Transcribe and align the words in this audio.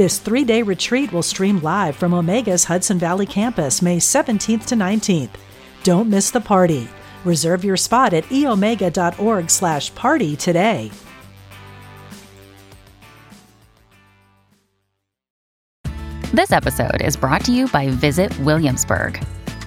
This 0.00 0.18
three 0.18 0.44
day 0.44 0.62
retreat 0.62 1.12
will 1.12 1.22
stream 1.22 1.60
live 1.60 1.94
from 1.94 2.14
Omega's 2.14 2.64
Hudson 2.64 2.98
Valley 2.98 3.26
campus 3.26 3.82
May 3.82 3.98
17th 3.98 4.64
to 4.64 4.74
19th. 4.74 5.28
Don't 5.82 6.08
miss 6.08 6.30
the 6.30 6.40
party. 6.40 6.88
Reserve 7.26 7.64
your 7.64 7.76
spot 7.76 8.14
at 8.14 8.24
eomega.org 8.30 9.50
slash 9.50 9.94
party 9.94 10.36
today. 10.36 10.90
This 16.32 16.50
episode 16.50 17.02
is 17.02 17.14
brought 17.14 17.44
to 17.44 17.52
you 17.52 17.68
by 17.68 17.90
Visit 17.90 18.34
Williamsburg. 18.38 19.22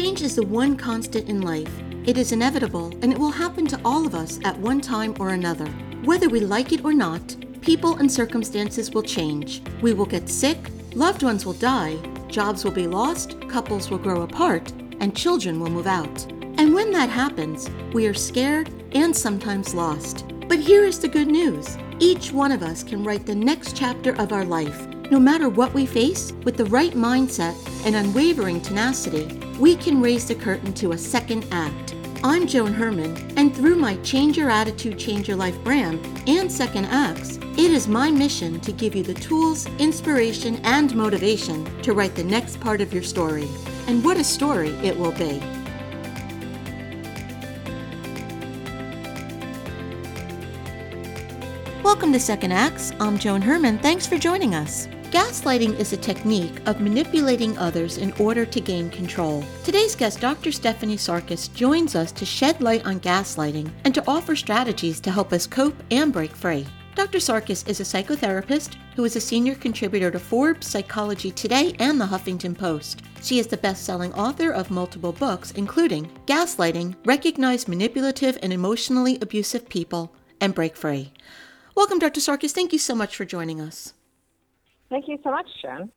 Change 0.00 0.22
is 0.22 0.36
the 0.36 0.46
one 0.46 0.76
constant 0.76 1.28
in 1.28 1.42
life. 1.42 1.72
It 2.06 2.16
is 2.18 2.30
inevitable 2.30 2.92
and 3.02 3.12
it 3.12 3.18
will 3.18 3.32
happen 3.32 3.66
to 3.66 3.80
all 3.84 4.06
of 4.06 4.14
us 4.14 4.38
at 4.44 4.56
one 4.56 4.80
time 4.80 5.12
or 5.18 5.30
another. 5.30 5.66
Whether 6.04 6.28
we 6.28 6.38
like 6.38 6.70
it 6.70 6.84
or 6.84 6.92
not, 6.92 7.36
people 7.62 7.96
and 7.96 8.10
circumstances 8.10 8.92
will 8.92 9.02
change. 9.02 9.60
We 9.82 9.94
will 9.94 10.06
get 10.06 10.28
sick, 10.28 10.56
loved 10.94 11.24
ones 11.24 11.44
will 11.44 11.54
die, 11.54 11.96
jobs 12.28 12.62
will 12.62 12.70
be 12.70 12.86
lost, 12.86 13.40
couples 13.48 13.90
will 13.90 13.98
grow 13.98 14.22
apart, 14.22 14.72
and 15.00 15.16
children 15.16 15.58
will 15.58 15.68
move 15.68 15.88
out. 15.88 16.26
And 16.58 16.72
when 16.74 16.92
that 16.92 17.10
happens, 17.10 17.68
we 17.92 18.06
are 18.06 18.14
scared 18.14 18.70
and 18.92 19.14
sometimes 19.14 19.74
lost. 19.74 20.24
But 20.46 20.60
here 20.60 20.84
is 20.84 21.00
the 21.00 21.08
good 21.08 21.28
news 21.28 21.76
each 21.98 22.30
one 22.30 22.52
of 22.52 22.62
us 22.62 22.84
can 22.84 23.02
write 23.02 23.26
the 23.26 23.34
next 23.34 23.76
chapter 23.76 24.14
of 24.20 24.32
our 24.32 24.44
life. 24.44 24.86
No 25.10 25.18
matter 25.18 25.48
what 25.48 25.74
we 25.74 25.86
face, 25.86 26.32
with 26.44 26.56
the 26.56 26.66
right 26.66 26.92
mindset 26.92 27.56
and 27.84 27.96
unwavering 27.96 28.60
tenacity, 28.60 29.26
we 29.58 29.74
can 29.74 30.00
raise 30.00 30.28
the 30.28 30.34
curtain 30.36 30.72
to 30.72 30.92
a 30.92 30.98
second 30.98 31.44
act. 31.50 31.96
I'm 32.22 32.46
Joan 32.46 32.72
Herman, 32.72 33.32
and 33.36 33.54
through 33.54 33.74
my 33.74 33.96
Change 33.98 34.36
Your 34.36 34.50
Attitude, 34.50 34.98
Change 34.98 35.26
Your 35.26 35.36
Life 35.36 35.58
brand 35.64 36.00
and 36.28 36.50
Second 36.50 36.84
Acts, 36.86 37.38
it 37.56 37.72
is 37.72 37.88
my 37.88 38.08
mission 38.08 38.60
to 38.60 38.70
give 38.70 38.94
you 38.94 39.02
the 39.02 39.14
tools, 39.14 39.66
inspiration, 39.78 40.60
and 40.62 40.94
motivation 40.94 41.64
to 41.82 41.92
write 41.92 42.14
the 42.14 42.22
next 42.22 42.60
part 42.60 42.80
of 42.80 42.92
your 42.92 43.02
story. 43.02 43.48
And 43.88 44.04
what 44.04 44.16
a 44.16 44.22
story 44.22 44.70
it 44.84 44.96
will 44.96 45.12
be! 45.12 45.42
Welcome 51.82 52.12
to 52.12 52.20
Second 52.20 52.52
Acts. 52.52 52.92
I'm 53.00 53.18
Joan 53.18 53.42
Herman. 53.42 53.78
Thanks 53.78 54.06
for 54.06 54.18
joining 54.18 54.54
us. 54.54 54.86
Gaslighting 55.10 55.78
is 55.78 55.94
a 55.94 55.96
technique 55.96 56.60
of 56.66 56.82
manipulating 56.82 57.56
others 57.56 57.96
in 57.96 58.12
order 58.18 58.44
to 58.44 58.60
gain 58.60 58.90
control. 58.90 59.42
Today's 59.64 59.96
guest, 59.96 60.20
Dr. 60.20 60.52
Stephanie 60.52 60.98
Sarkis, 60.98 61.50
joins 61.54 61.96
us 61.96 62.12
to 62.12 62.26
shed 62.26 62.60
light 62.60 62.84
on 62.84 63.00
gaslighting 63.00 63.70
and 63.84 63.94
to 63.94 64.04
offer 64.06 64.36
strategies 64.36 65.00
to 65.00 65.10
help 65.10 65.32
us 65.32 65.46
cope 65.46 65.82
and 65.90 66.12
break 66.12 66.32
free. 66.32 66.66
Dr. 66.94 67.18
Sarkis 67.18 67.66
is 67.66 67.80
a 67.80 67.84
psychotherapist 67.84 68.76
who 68.96 69.04
is 69.06 69.16
a 69.16 69.20
senior 69.20 69.54
contributor 69.54 70.10
to 70.10 70.18
Forbes, 70.18 70.66
Psychology 70.66 71.30
Today, 71.30 71.74
and 71.78 71.98
the 71.98 72.04
Huffington 72.04 72.56
Post. 72.56 73.00
She 73.22 73.38
is 73.38 73.46
the 73.46 73.56
best 73.56 73.84
selling 73.84 74.12
author 74.12 74.50
of 74.50 74.70
multiple 74.70 75.12
books, 75.12 75.52
including 75.52 76.10
Gaslighting 76.26 76.96
Recognize 77.06 77.66
Manipulative 77.66 78.36
and 78.42 78.52
Emotionally 78.52 79.18
Abusive 79.22 79.70
People 79.70 80.12
and 80.42 80.54
Break 80.54 80.76
Free. 80.76 81.14
Welcome, 81.74 81.98
Dr. 81.98 82.20
Sarkis. 82.20 82.52
Thank 82.52 82.74
you 82.74 82.78
so 82.78 82.94
much 82.94 83.16
for 83.16 83.24
joining 83.24 83.58
us. 83.58 83.94
Thank 84.90 85.08
you 85.08 85.18
so 85.22 85.30
much, 85.30 85.48
Jen. 85.62 85.90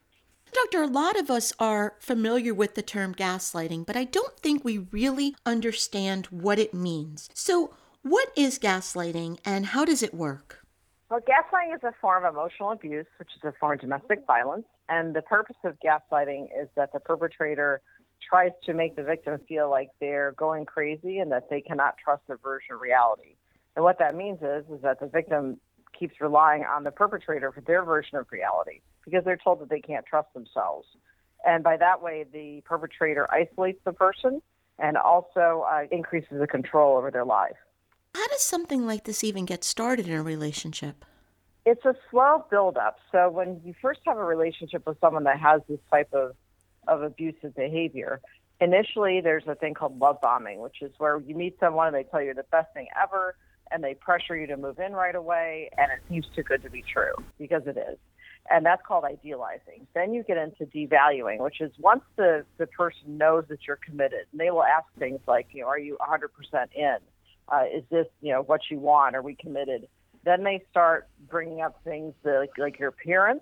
Doctor, 0.53 0.83
a 0.83 0.87
lot 0.87 1.17
of 1.17 1.29
us 1.31 1.53
are 1.59 1.95
familiar 1.99 2.53
with 2.53 2.75
the 2.75 2.81
term 2.81 3.15
gaslighting, 3.15 3.85
but 3.85 3.95
I 3.95 4.03
don't 4.03 4.37
think 4.37 4.65
we 4.65 4.79
really 4.79 5.35
understand 5.45 6.25
what 6.25 6.59
it 6.59 6.73
means. 6.73 7.29
So, 7.33 7.73
what 8.01 8.31
is 8.35 8.59
gaslighting 8.59 9.39
and 9.45 9.67
how 9.67 9.85
does 9.85 10.03
it 10.03 10.13
work? 10.13 10.65
Well, 11.09 11.21
gaslighting 11.21 11.75
is 11.75 11.83
a 11.83 11.93
form 12.01 12.25
of 12.25 12.33
emotional 12.33 12.71
abuse, 12.71 13.05
which 13.17 13.29
is 13.35 13.43
a 13.43 13.53
form 13.59 13.73
of 13.73 13.81
domestic 13.81 14.25
violence. 14.25 14.65
And 14.89 15.15
the 15.15 15.21
purpose 15.21 15.57
of 15.63 15.77
gaslighting 15.79 16.45
is 16.59 16.67
that 16.75 16.91
the 16.91 16.99
perpetrator 16.99 17.81
tries 18.27 18.51
to 18.65 18.73
make 18.73 18.95
the 18.95 19.03
victim 19.03 19.39
feel 19.47 19.69
like 19.69 19.89
they're 19.99 20.33
going 20.33 20.65
crazy 20.65 21.19
and 21.19 21.31
that 21.31 21.49
they 21.49 21.61
cannot 21.61 21.95
trust 22.03 22.23
their 22.27 22.37
version 22.37 22.75
of 22.75 22.81
reality. 22.81 23.35
And 23.75 23.83
what 23.83 23.99
that 23.99 24.15
means 24.15 24.39
is, 24.41 24.65
is 24.73 24.81
that 24.81 24.99
the 24.99 25.07
victim 25.07 25.59
keeps 26.01 26.19
relying 26.19 26.63
on 26.63 26.83
the 26.83 26.89
perpetrator 26.89 27.51
for 27.51 27.61
their 27.61 27.85
version 27.85 28.17
of 28.17 28.25
reality 28.31 28.81
because 29.05 29.23
they're 29.23 29.37
told 29.37 29.59
that 29.59 29.69
they 29.69 29.79
can't 29.79 30.03
trust 30.03 30.33
themselves. 30.33 30.87
And 31.45 31.63
by 31.63 31.77
that 31.77 32.01
way, 32.01 32.25
the 32.33 32.63
perpetrator 32.65 33.31
isolates 33.31 33.79
the 33.85 33.93
person 33.93 34.41
and 34.79 34.97
also 34.97 35.63
uh, 35.71 35.83
increases 35.91 36.39
the 36.39 36.47
control 36.47 36.97
over 36.97 37.11
their 37.11 37.23
life. 37.23 37.55
How 38.15 38.27
does 38.27 38.41
something 38.41 38.87
like 38.87 39.03
this 39.03 39.23
even 39.23 39.45
get 39.45 39.63
started 39.63 40.07
in 40.07 40.13
a 40.13 40.23
relationship? 40.23 41.05
It's 41.67 41.85
a 41.85 41.93
slow 42.09 42.45
buildup. 42.49 42.97
So 43.11 43.29
when 43.29 43.61
you 43.63 43.75
first 43.79 43.99
have 44.07 44.17
a 44.17 44.23
relationship 44.23 44.87
with 44.87 44.97
someone 44.99 45.25
that 45.25 45.39
has 45.39 45.61
this 45.69 45.79
type 45.91 46.11
of, 46.13 46.31
of 46.87 47.03
abusive 47.03 47.55
behavior, 47.55 48.21
initially 48.59 49.21
there's 49.21 49.43
a 49.45 49.53
thing 49.53 49.75
called 49.75 49.99
love 49.99 50.19
bombing, 50.19 50.61
which 50.61 50.81
is 50.81 50.91
where 50.97 51.19
you 51.19 51.35
meet 51.35 51.57
someone 51.59 51.87
and 51.87 51.95
they 51.95 52.09
tell 52.09 52.23
you 52.23 52.33
the 52.33 52.45
best 52.51 52.73
thing 52.73 52.87
ever 53.01 53.35
and 53.71 53.83
they 53.83 53.93
pressure 53.93 54.35
you 54.35 54.47
to 54.47 54.57
move 54.57 54.79
in 54.79 54.93
right 54.93 55.15
away 55.15 55.69
and 55.77 55.87
it 55.91 55.99
seems 56.09 56.25
too 56.35 56.43
good 56.43 56.61
to 56.63 56.69
be 56.69 56.83
true 56.91 57.13
because 57.39 57.63
it 57.65 57.77
is. 57.77 57.97
And 58.49 58.65
that's 58.65 58.81
called 58.87 59.03
idealizing. 59.05 59.87
Then 59.93 60.13
you 60.13 60.23
get 60.23 60.37
into 60.37 60.65
devaluing 60.65 61.39
which 61.39 61.61
is 61.61 61.71
once 61.79 62.03
the 62.15 62.45
the 62.57 62.67
person 62.67 63.17
knows 63.17 63.45
that 63.49 63.59
you're 63.67 63.79
committed 63.85 64.25
and 64.31 64.39
they 64.39 64.51
will 64.51 64.63
ask 64.63 64.85
things 64.97 65.19
like 65.27 65.47
you 65.51 65.61
know 65.61 65.67
are 65.67 65.79
you 65.79 65.97
100% 66.01 66.67
in? 66.75 66.97
Uh, 67.47 67.63
is 67.73 67.83
this 67.89 68.07
you 68.21 68.33
know 68.33 68.41
what 68.41 68.61
you 68.69 68.79
want? 68.79 69.15
Are 69.15 69.21
we 69.21 69.35
committed? 69.35 69.87
Then 70.23 70.43
they 70.43 70.63
start 70.69 71.07
bringing 71.29 71.61
up 71.61 71.81
things 71.83 72.13
that, 72.23 72.37
like, 72.37 72.51
like 72.57 72.79
your 72.79 72.89
appearance 72.89 73.41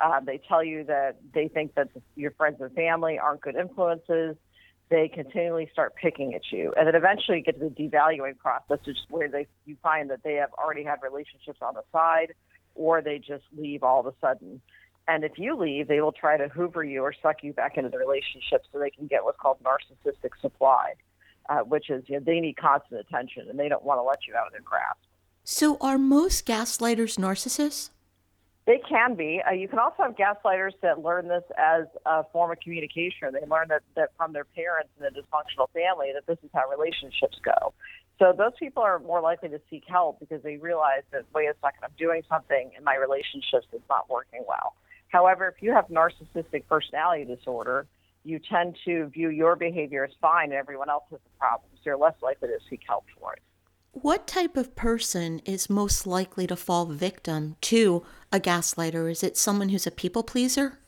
uh, 0.00 0.20
they 0.20 0.40
tell 0.48 0.64
you 0.64 0.84
that 0.84 1.16
they 1.32 1.48
think 1.48 1.74
that 1.74 1.88
your 2.16 2.32
friends 2.32 2.56
and 2.60 2.72
family 2.74 3.18
aren't 3.18 3.40
good 3.40 3.56
influences 3.56 4.36
they 4.90 5.08
continually 5.08 5.68
start 5.72 5.94
picking 5.96 6.34
at 6.34 6.42
you. 6.50 6.72
And 6.76 6.86
then 6.86 6.94
eventually 6.94 7.38
you 7.38 7.44
get 7.44 7.58
to 7.58 7.68
the 7.68 7.74
devaluing 7.74 8.38
process, 8.38 8.80
which 8.86 8.96
is 8.96 9.06
where 9.08 9.28
they 9.28 9.46
you 9.66 9.76
find 9.82 10.10
that 10.10 10.22
they 10.22 10.34
have 10.34 10.52
already 10.54 10.84
had 10.84 10.98
relationships 11.02 11.58
on 11.62 11.74
the 11.74 11.82
side 11.92 12.34
or 12.74 13.00
they 13.00 13.18
just 13.18 13.44
leave 13.56 13.82
all 13.82 14.00
of 14.00 14.06
a 14.06 14.14
sudden. 14.20 14.60
And 15.06 15.22
if 15.24 15.32
you 15.38 15.56
leave, 15.56 15.88
they 15.88 16.00
will 16.00 16.12
try 16.12 16.36
to 16.36 16.48
hoover 16.48 16.82
you 16.82 17.02
or 17.02 17.12
suck 17.22 17.42
you 17.42 17.52
back 17.52 17.76
into 17.76 17.90
the 17.90 17.98
relationship 17.98 18.64
so 18.72 18.78
they 18.78 18.90
can 18.90 19.06
get 19.06 19.24
what's 19.24 19.38
called 19.38 19.58
narcissistic 19.62 20.30
supply, 20.40 20.94
uh, 21.48 21.58
which 21.60 21.90
is 21.90 22.04
you 22.06 22.16
know, 22.16 22.22
they 22.24 22.40
need 22.40 22.56
constant 22.56 23.00
attention 23.00 23.48
and 23.48 23.58
they 23.58 23.68
don't 23.68 23.84
want 23.84 23.98
to 23.98 24.02
let 24.02 24.26
you 24.26 24.34
out 24.34 24.46
of 24.46 24.52
their 24.52 24.62
grasp. 24.62 24.98
So, 25.46 25.76
are 25.80 25.98
most 25.98 26.46
gaslighters 26.46 27.18
narcissists? 27.18 27.90
They 28.66 28.80
can 28.88 29.14
be. 29.14 29.42
Uh, 29.46 29.52
you 29.52 29.68
can 29.68 29.78
also 29.78 30.04
have 30.04 30.16
gaslighters 30.16 30.72
that 30.80 31.02
learn 31.02 31.28
this 31.28 31.44
as 31.58 31.84
a 32.06 32.24
form 32.32 32.50
of 32.50 32.60
communication. 32.60 33.28
They 33.32 33.46
learn 33.46 33.68
that, 33.68 33.82
that 33.94 34.10
from 34.16 34.32
their 34.32 34.44
parents 34.44 34.88
in 34.98 35.04
a 35.04 35.10
dysfunctional 35.10 35.68
family 35.74 36.12
that 36.14 36.26
this 36.26 36.38
is 36.42 36.50
how 36.54 36.62
relationships 36.70 37.38
go. 37.44 37.74
So 38.18 38.32
those 38.36 38.52
people 38.58 38.82
are 38.82 38.98
more 38.98 39.20
likely 39.20 39.50
to 39.50 39.60
seek 39.68 39.84
help 39.86 40.18
because 40.18 40.42
they 40.42 40.56
realize 40.56 41.02
that, 41.12 41.24
wait 41.34 41.46
a 41.46 41.54
second, 41.60 41.80
I'm 41.82 41.90
doing 41.98 42.22
something 42.28 42.70
in 42.76 42.84
my 42.84 42.96
relationships 42.96 43.66
that's 43.70 43.88
not 43.90 44.08
working 44.08 44.44
well. 44.48 44.74
However, 45.08 45.48
if 45.48 45.62
you 45.62 45.72
have 45.72 45.88
narcissistic 45.88 46.66
personality 46.66 47.24
disorder, 47.24 47.86
you 48.24 48.38
tend 48.38 48.76
to 48.86 49.06
view 49.06 49.28
your 49.28 49.56
behavior 49.56 50.04
as 50.04 50.10
fine 50.22 50.44
and 50.44 50.54
everyone 50.54 50.88
else 50.88 51.04
has 51.10 51.20
a 51.26 51.38
problem. 51.38 51.68
So 51.74 51.80
you're 51.84 51.98
less 51.98 52.14
likely 52.22 52.48
to 52.48 52.58
seek 52.70 52.80
help 52.86 53.04
for 53.20 53.34
it. 53.34 53.40
What 53.92 54.26
type 54.26 54.56
of 54.56 54.74
person 54.74 55.40
is 55.44 55.70
most 55.70 56.04
likely 56.04 56.48
to 56.48 56.56
fall 56.56 56.86
victim 56.86 57.54
to 57.62 58.02
a 58.34 58.40
gaslighter? 58.40 59.08
Is 59.08 59.22
it 59.22 59.36
someone 59.36 59.68
who's 59.68 59.86
a 59.86 59.92
people 59.92 60.24
pleaser? 60.24 60.78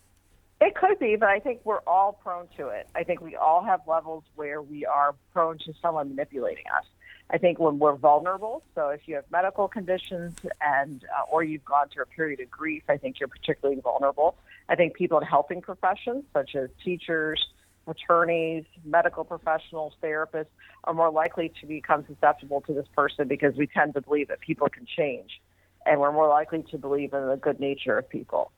It 0.61 0.75
could 0.75 0.99
be, 0.99 1.15
but 1.15 1.29
I 1.29 1.39
think 1.39 1.61
we're 1.65 1.81
all 1.87 2.13
prone 2.13 2.49
to 2.57 2.69
it. 2.69 2.89
I 2.97 3.05
think 3.05 3.21
we 3.21 3.37
all 3.37 3.63
have 3.63 3.83
levels 3.87 4.25
where 4.35 4.61
we 4.61 4.85
are 4.85 5.15
prone 5.33 5.59
to 5.59 5.73
someone 5.81 6.09
manipulating 6.09 6.65
us. 6.77 6.85
I 7.31 7.39
think 7.39 7.59
when 7.59 7.79
we're 7.79 7.95
vulnerable, 7.97 8.65
so 8.75 8.89
if 8.89 9.03
you 9.07 9.17
have 9.17 9.25
medical 9.31 9.69
conditions 9.69 10.35
and 10.61 11.05
uh, 11.05 11.31
or 11.31 11.45
you've 11.45 11.65
gone 11.65 11.89
through 11.89 12.05
a 12.05 12.07
period 12.07 12.41
of 12.41 12.51
grief, 12.51 12.83
I 12.89 12.97
think 12.97 13.21
you're 13.21 13.29
particularly 13.29 13.81
vulnerable. 13.81 14.37
I 14.69 14.75
think 14.75 14.95
people 14.95 15.19
in 15.19 15.25
helping 15.25 15.61
professions 15.61 16.25
such 16.33 16.55
as 16.57 16.71
teachers, 16.85 17.47
attorneys, 17.87 18.65
medical 18.85 19.25
professionals, 19.25 19.95
therapists 20.03 20.47
are 20.85 20.95
more 20.95 21.11
likely 21.11 21.53
to 21.61 21.67
become 21.67 22.05
susceptible 22.09 22.61
to 22.63 22.73
this 22.73 22.87
person 22.97 23.29
because 23.29 23.55
we 23.57 23.67
tend 23.67 23.95
to 23.95 24.01
believe 24.01 24.29
that 24.29 24.41
people 24.41 24.69
can 24.69 24.87
change 24.87 25.41
and 25.87 26.01
we're 26.01 26.13
more 26.13 26.29
likely 26.29 26.63
to 26.71 26.79
believe 26.79 27.13
in 27.13 27.27
the 27.29 27.37
good 27.37 27.61
nature 27.61 27.99
of 27.99 28.09
people. 28.09 28.51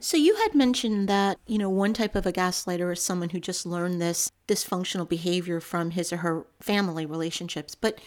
So 0.00 0.16
you 0.16 0.36
had 0.36 0.54
mentioned 0.54 1.08
that, 1.08 1.38
you 1.46 1.58
know, 1.58 1.68
one 1.68 1.92
type 1.92 2.14
of 2.14 2.24
a 2.24 2.32
gaslighter 2.32 2.92
is 2.92 3.02
someone 3.02 3.30
who 3.30 3.40
just 3.40 3.66
learned 3.66 4.00
this 4.00 4.30
dysfunctional 4.46 5.08
behavior 5.08 5.58
from 5.58 5.90
his 5.90 6.12
or 6.12 6.18
her 6.18 6.46
family 6.60 7.04
relationships. 7.04 7.74
But 7.74 7.98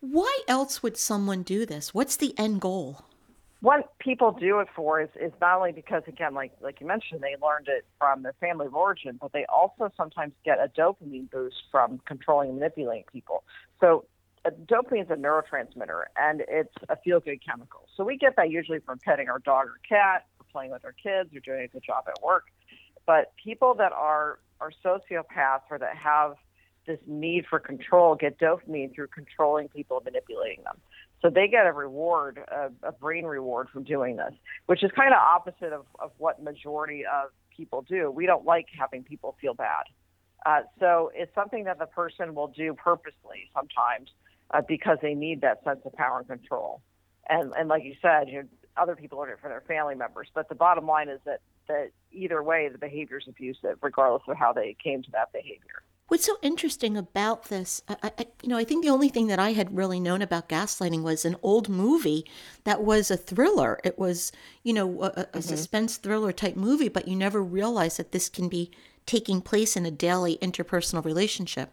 why 0.00 0.38
else 0.48 0.82
would 0.82 0.96
someone 0.96 1.42
do 1.42 1.66
this? 1.66 1.92
What's 1.92 2.16
the 2.16 2.34
end 2.38 2.62
goal? 2.62 3.02
What 3.60 3.98
people 3.98 4.32
do 4.32 4.60
it 4.60 4.68
for 4.74 5.02
is, 5.02 5.10
is 5.20 5.32
not 5.40 5.58
only 5.58 5.72
because 5.72 6.02
again, 6.06 6.34
like 6.34 6.52
like 6.60 6.80
you 6.80 6.86
mentioned, 6.86 7.22
they 7.22 7.36
learned 7.42 7.68
it 7.68 7.84
from 7.98 8.22
their 8.22 8.34
family 8.40 8.66
of 8.66 8.74
origin, 8.74 9.18
but 9.20 9.32
they 9.32 9.46
also 9.46 9.90
sometimes 9.96 10.32
get 10.44 10.58
a 10.58 10.68
dopamine 10.68 11.30
boost 11.30 11.56
from 11.70 12.00
controlling 12.06 12.50
and 12.50 12.58
manipulating 12.58 13.04
people. 13.10 13.42
So 13.80 14.04
dopamine 14.50 15.02
is 15.02 15.10
a 15.10 15.14
neurotransmitter 15.14 16.04
and 16.16 16.42
it's 16.48 16.74
a 16.88 16.96
feel 16.96 17.20
good 17.20 17.38
chemical. 17.44 17.88
So 17.96 18.04
we 18.04 18.16
get 18.16 18.36
that 18.36 18.50
usually 18.50 18.80
from 18.80 18.98
petting 18.98 19.28
our 19.28 19.38
dog 19.38 19.66
or 19.66 19.80
cat 19.88 20.26
or 20.38 20.46
playing 20.52 20.70
with 20.70 20.84
our 20.84 20.92
kids 20.92 21.34
or 21.34 21.40
doing 21.40 21.62
a 21.62 21.68
good 21.68 21.82
job 21.84 22.04
at 22.08 22.22
work. 22.22 22.44
But 23.06 23.32
people 23.42 23.74
that 23.74 23.92
are 23.92 24.38
are 24.60 24.70
sociopaths 24.84 25.62
or 25.70 25.78
that 25.78 25.96
have 25.96 26.36
this 26.86 26.98
need 27.06 27.44
for 27.48 27.58
control 27.58 28.14
get 28.14 28.38
dopamine 28.38 28.94
through 28.94 29.08
controlling 29.08 29.68
people 29.68 30.02
manipulating 30.04 30.62
them. 30.64 30.76
So 31.22 31.30
they 31.30 31.48
get 31.48 31.66
a 31.66 31.72
reward, 31.72 32.38
a, 32.48 32.70
a 32.86 32.92
brain 32.92 33.24
reward 33.24 33.68
from 33.72 33.84
doing 33.84 34.16
this, 34.16 34.34
which 34.66 34.84
is 34.84 34.90
kind 34.94 35.14
of 35.14 35.20
opposite 35.20 35.72
of, 35.72 35.86
of 35.98 36.12
what 36.18 36.42
majority 36.42 37.04
of 37.06 37.30
people 37.56 37.82
do. 37.88 38.10
We 38.10 38.26
don't 38.26 38.44
like 38.44 38.66
having 38.78 39.02
people 39.02 39.36
feel 39.40 39.54
bad. 39.54 39.84
Uh, 40.44 40.60
so 40.78 41.10
it's 41.14 41.34
something 41.34 41.64
that 41.64 41.78
the 41.78 41.86
person 41.86 42.34
will 42.34 42.48
do 42.48 42.74
purposely 42.74 43.48
sometimes 43.54 44.10
uh, 44.54 44.62
because 44.66 44.98
they 45.02 45.14
need 45.14 45.42
that 45.42 45.62
sense 45.64 45.80
of 45.84 45.92
power 45.92 46.18
and 46.18 46.28
control. 46.28 46.80
And, 47.28 47.52
and 47.58 47.68
like 47.68 47.84
you 47.84 47.94
said, 48.00 48.28
you 48.28 48.42
know, 48.42 48.48
other 48.76 48.96
people 48.96 49.22
are 49.22 49.28
it 49.28 49.38
for 49.40 49.48
their 49.48 49.62
family 49.62 49.94
members. 49.94 50.28
But 50.34 50.48
the 50.48 50.54
bottom 50.54 50.86
line 50.86 51.08
is 51.08 51.20
that 51.26 51.40
that 51.68 51.90
either 52.12 52.42
way, 52.42 52.68
the 52.68 52.78
behavior 52.78 53.18
is 53.18 53.24
abusive, 53.28 53.78
regardless 53.82 54.22
of 54.28 54.36
how 54.36 54.52
they 54.52 54.76
came 54.82 55.02
to 55.02 55.10
that 55.12 55.32
behavior. 55.32 55.82
What's 56.08 56.26
so 56.26 56.36
interesting 56.42 56.98
about 56.98 57.44
this, 57.44 57.82
I, 57.88 57.96
I, 58.02 58.26
you 58.42 58.50
know, 58.50 58.58
I 58.58 58.64
think 58.64 58.84
the 58.84 58.90
only 58.90 59.08
thing 59.08 59.28
that 59.28 59.38
I 59.38 59.52
had 59.52 59.74
really 59.74 59.98
known 59.98 60.20
about 60.20 60.50
gaslighting 60.50 61.02
was 61.02 61.24
an 61.24 61.36
old 61.42 61.70
movie 61.70 62.26
that 62.64 62.82
was 62.82 63.10
a 63.10 63.16
thriller. 63.16 63.80
It 63.82 63.98
was, 63.98 64.30
you 64.62 64.74
know, 64.74 65.02
a, 65.02 65.06
a 65.06 65.10
mm-hmm. 65.10 65.40
suspense 65.40 65.96
thriller 65.96 66.32
type 66.32 66.56
movie, 66.56 66.88
but 66.88 67.08
you 67.08 67.16
never 67.16 67.42
realize 67.42 67.96
that 67.96 68.12
this 68.12 68.28
can 68.28 68.50
be 68.50 68.70
taking 69.06 69.40
place 69.40 69.76
in 69.76 69.86
a 69.86 69.90
daily 69.90 70.36
interpersonal 70.42 71.04
relationship. 71.04 71.70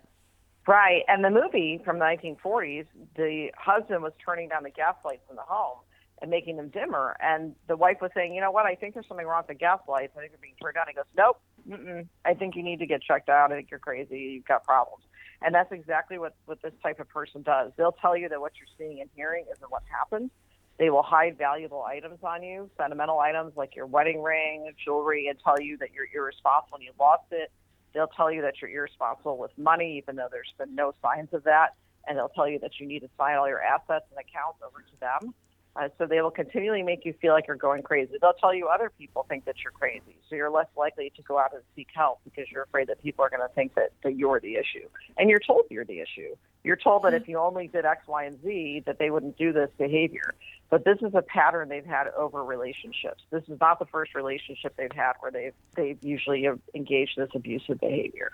Right, 0.67 1.01
and 1.07 1.23
the 1.23 1.31
movie 1.31 1.81
from 1.83 1.97
the 1.97 2.05
1940s, 2.05 2.85
the 3.15 3.49
husband 3.57 4.03
was 4.03 4.13
turning 4.23 4.49
down 4.49 4.63
the 4.63 4.69
gas 4.69 4.95
lights 5.03 5.23
in 5.29 5.35
the 5.35 5.41
home 5.41 5.79
and 6.21 6.29
making 6.29 6.57
them 6.57 6.69
dimmer. 6.69 7.17
And 7.19 7.55
the 7.67 7.75
wife 7.75 7.97
was 7.99 8.11
saying, 8.13 8.35
you 8.35 8.41
know 8.41 8.51
what, 8.51 8.67
I 8.67 8.75
think 8.75 8.93
there's 8.93 9.07
something 9.07 9.25
wrong 9.25 9.41
with 9.41 9.47
the 9.47 9.59
gas 9.59 9.79
lights. 9.87 10.13
I 10.15 10.19
think 10.19 10.31
they're 10.33 10.39
being 10.39 10.53
turned 10.61 10.77
on. 10.77 10.85
He 10.87 10.93
goes, 10.93 11.05
nope, 11.17 11.41
mm-mm. 11.67 12.07
I 12.23 12.35
think 12.35 12.55
you 12.55 12.61
need 12.61 12.77
to 12.79 12.85
get 12.85 13.01
checked 13.01 13.27
out. 13.27 13.51
I 13.51 13.55
think 13.55 13.71
you're 13.71 13.79
crazy. 13.79 14.19
You've 14.35 14.45
got 14.45 14.63
problems. 14.63 15.03
And 15.41 15.55
that's 15.55 15.71
exactly 15.71 16.19
what, 16.19 16.35
what 16.45 16.61
this 16.61 16.73
type 16.83 16.99
of 16.99 17.09
person 17.09 17.41
does. 17.41 17.71
They'll 17.75 17.97
tell 17.99 18.15
you 18.15 18.29
that 18.29 18.39
what 18.39 18.51
you're 18.59 18.69
seeing 18.77 19.01
and 19.01 19.09
hearing 19.15 19.45
isn't 19.51 19.71
what 19.71 19.81
happened. 19.89 20.29
They 20.77 20.91
will 20.91 21.03
hide 21.03 21.37
valuable 21.37 21.83
items 21.83 22.19
on 22.23 22.43
you, 22.43 22.69
sentimental 22.77 23.19
items 23.19 23.53
like 23.55 23.75
your 23.75 23.87
wedding 23.87 24.21
ring, 24.21 24.71
jewelry, 24.83 25.27
and 25.27 25.39
tell 25.43 25.59
you 25.59 25.77
that 25.77 25.89
you're 25.91 26.07
irresponsible 26.13 26.77
and 26.77 26.83
you 26.83 26.91
lost 26.99 27.25
it. 27.31 27.51
They'll 27.93 28.07
tell 28.07 28.31
you 28.31 28.41
that 28.43 28.55
you're 28.61 28.69
irresponsible 28.69 29.37
with 29.37 29.51
money, 29.57 29.97
even 29.97 30.15
though 30.15 30.29
there's 30.31 30.53
been 30.57 30.75
no 30.75 30.93
signs 31.01 31.29
of 31.33 31.43
that. 31.43 31.75
And 32.07 32.17
they'll 32.17 32.29
tell 32.29 32.47
you 32.47 32.59
that 32.59 32.79
you 32.79 32.87
need 32.87 33.01
to 33.01 33.09
sign 33.17 33.37
all 33.37 33.47
your 33.47 33.61
assets 33.61 34.05
and 34.09 34.19
accounts 34.19 34.59
over 34.65 34.81
to 34.81 34.99
them 34.99 35.33
uh, 35.75 35.87
so 35.97 36.05
they 36.05 36.21
will 36.21 36.31
continually 36.31 36.83
make 36.83 37.05
you 37.05 37.13
feel 37.21 37.33
like 37.33 37.47
you're 37.47 37.55
going 37.55 37.81
crazy. 37.81 38.13
They'll 38.19 38.33
tell 38.33 38.53
you 38.53 38.67
other 38.67 38.91
people 38.97 39.25
think 39.29 39.45
that 39.45 39.55
you're 39.63 39.71
crazy. 39.71 40.17
So 40.29 40.35
you're 40.35 40.49
less 40.49 40.67
likely 40.75 41.13
to 41.15 41.21
go 41.21 41.39
out 41.39 41.53
and 41.53 41.61
seek 41.75 41.87
help 41.93 42.19
because 42.25 42.45
you're 42.51 42.63
afraid 42.63 42.87
that 42.89 43.01
people 43.01 43.23
are 43.23 43.29
going 43.29 43.47
to 43.47 43.53
think 43.55 43.75
that, 43.75 43.91
that 44.03 44.17
you're 44.17 44.41
the 44.41 44.55
issue. 44.55 44.87
And 45.17 45.29
you're 45.29 45.39
told 45.39 45.65
you're 45.69 45.85
the 45.85 46.01
issue. 46.01 46.35
You're 46.63 46.75
told 46.75 47.03
that 47.03 47.13
if 47.13 47.27
you 47.27 47.37
only 47.37 47.67
did 47.67 47.85
X, 47.85 48.05
Y, 48.07 48.25
and 48.25 48.41
Z, 48.43 48.83
that 48.85 48.99
they 48.99 49.09
wouldn't 49.09 49.37
do 49.37 49.53
this 49.53 49.69
behavior. 49.77 50.33
But 50.69 50.83
this 50.83 50.97
is 51.01 51.13
a 51.15 51.21
pattern 51.21 51.69
they've 51.69 51.85
had 51.85 52.07
over 52.17 52.43
relationships. 52.43 53.23
This 53.29 53.43
is 53.47 53.59
not 53.59 53.79
the 53.79 53.85
first 53.85 54.13
relationship 54.13 54.75
they've 54.75 54.91
had 54.91 55.13
where 55.21 55.31
they've, 55.31 55.53
they've 55.75 55.97
usually 56.01 56.47
engaged 56.75 57.13
this 57.17 57.29
abusive 57.33 57.79
behavior. 57.79 58.31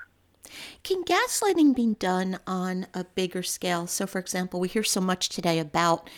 Can 0.83 1.03
gaslighting 1.03 1.75
be 1.75 1.93
done 1.93 2.39
on 2.47 2.87
a 2.93 3.03
bigger 3.03 3.43
scale? 3.43 3.85
So, 3.85 4.07
for 4.07 4.19
example, 4.19 4.59
we 4.59 4.67
hear 4.67 4.83
so 4.83 5.01
much 5.01 5.29
today 5.29 5.59
about 5.59 6.09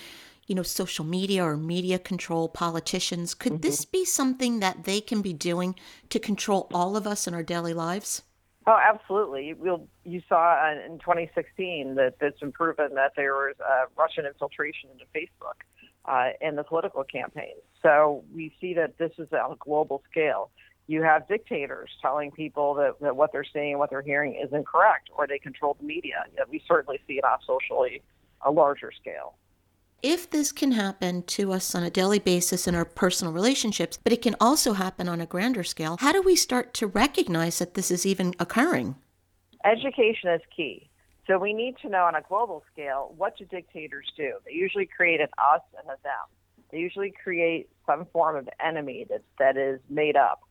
you 0.50 0.56
know, 0.56 0.64
social 0.64 1.06
media 1.06 1.46
or 1.46 1.56
media 1.56 2.00
control 2.00 2.50
politicians. 2.50 3.36
Could 3.36 3.54
mm-hmm. 3.54 3.62
this 3.62 3.86
be 3.86 4.04
something 4.04 4.60
that 4.62 4.84
they 4.84 5.00
can 5.00 5.22
be 5.22 5.32
doing 5.32 5.76
to 6.10 6.20
control 6.20 6.68
all 6.74 6.98
of 6.98 7.06
us 7.06 7.28
in 7.28 7.36
our 7.36 7.44
daily 7.44 7.76
lives? 7.76 8.24
Oh, 8.66 8.78
absolutely. 8.84 9.54
We'll, 9.54 9.88
you 10.04 10.24
saw 10.28 10.72
in 10.72 10.98
2016 10.98 11.96
that 11.96 12.16
it's 12.20 12.40
been 12.40 12.52
proven 12.52 12.96
that 12.96 13.12
there 13.16 13.34
was 13.34 13.56
uh, 13.64 13.86
Russian 13.96 14.26
infiltration 14.26 14.90
into 14.92 15.06
Facebook 15.16 15.62
uh, 16.06 16.32
in 16.42 16.56
the 16.56 16.64
political 16.64 17.04
campaign. 17.04 17.54
So 17.84 18.24
we 18.34 18.52
see 18.60 18.74
that 18.74 18.98
this 18.98 19.12
is 19.20 19.28
on 19.32 19.52
a 19.52 19.56
global 19.60 20.02
scale. 20.10 20.50
You 20.88 21.04
have 21.04 21.28
dictators 21.28 21.92
telling 22.02 22.32
people 22.32 22.74
that, 22.74 23.00
that 23.02 23.16
what 23.16 23.32
they're 23.32 23.46
seeing 23.54 23.72
and 23.72 23.80
what 23.80 23.92
they're 23.92 24.02
hearing 24.02 24.34
is 24.44 24.52
incorrect, 24.52 25.12
or 25.16 25.28
they 25.28 25.38
control 25.38 25.78
the 25.80 25.86
media. 25.86 26.26
we 26.50 26.60
certainly 26.68 27.00
see 27.08 27.20
it 27.20 27.24
on 27.24 27.38
socially 27.46 28.02
a 28.44 28.50
larger 28.50 28.92
scale 29.00 29.36
if 30.02 30.30
this 30.30 30.52
can 30.52 30.72
happen 30.72 31.24
to 31.24 31.52
us 31.52 31.76
on 31.76 31.84
a 31.84 31.90
daily 31.90 32.20
basis 32.20 32.68
in 32.68 32.76
our 32.76 32.86
personal 32.86 33.34
relationships, 33.34 34.00
but 34.04 34.14
it 34.14 34.22
can 34.22 34.36
also 34.40 34.74
happen 34.74 35.08
on 35.08 35.22
a 35.22 35.26
grander 35.26 35.64
scale, 35.64 35.98
how 36.00 36.12
do 36.12 36.22
we 36.22 36.36
start 36.36 36.74
to 36.76 36.88
recognize 36.88 37.60
that 37.60 37.74
this 37.74 37.92
is 37.92 38.06
even 38.06 38.34
occurring? 38.40 38.96
Education 39.66 40.30
is 40.30 40.42
key. 40.56 40.90
So 41.28 41.38
we 41.38 41.54
need 41.54 41.78
to 41.84 41.90
know 41.90 42.06
on 42.06 42.16
a 42.16 42.22
global 42.22 42.64
scale 42.72 43.14
what 43.16 43.38
do 43.38 43.46
dictators 43.46 44.08
do? 44.18 44.34
They 44.46 44.54
usually 44.54 44.88
create 44.88 45.22
an 45.22 45.28
us 45.38 45.62
and 45.78 45.86
a 45.86 45.98
them. 46.04 46.28
They 46.72 46.80
usually 46.80 47.14
create 47.24 47.70
some 47.86 48.06
form 48.12 48.36
of 48.36 48.50
enemy 48.64 49.06
that, 49.10 49.22
that 49.38 49.58
is 49.58 49.80
made 49.90 50.16
up. 50.16 50.42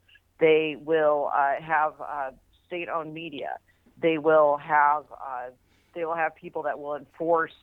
They 0.41 0.77
will 0.79 1.31
uh, 1.35 1.61
have 1.61 1.95
uh, 2.01 2.31
state-owned 2.67 3.13
media. 3.13 3.59
They 4.01 4.19
will 4.19 4.57
have 4.59 5.05
uh, 5.13 5.51
they 5.95 6.05
will 6.05 6.15
have 6.15 6.37
people 6.37 6.63
that 6.63 6.79
will 6.79 6.95
enforce 6.95 7.55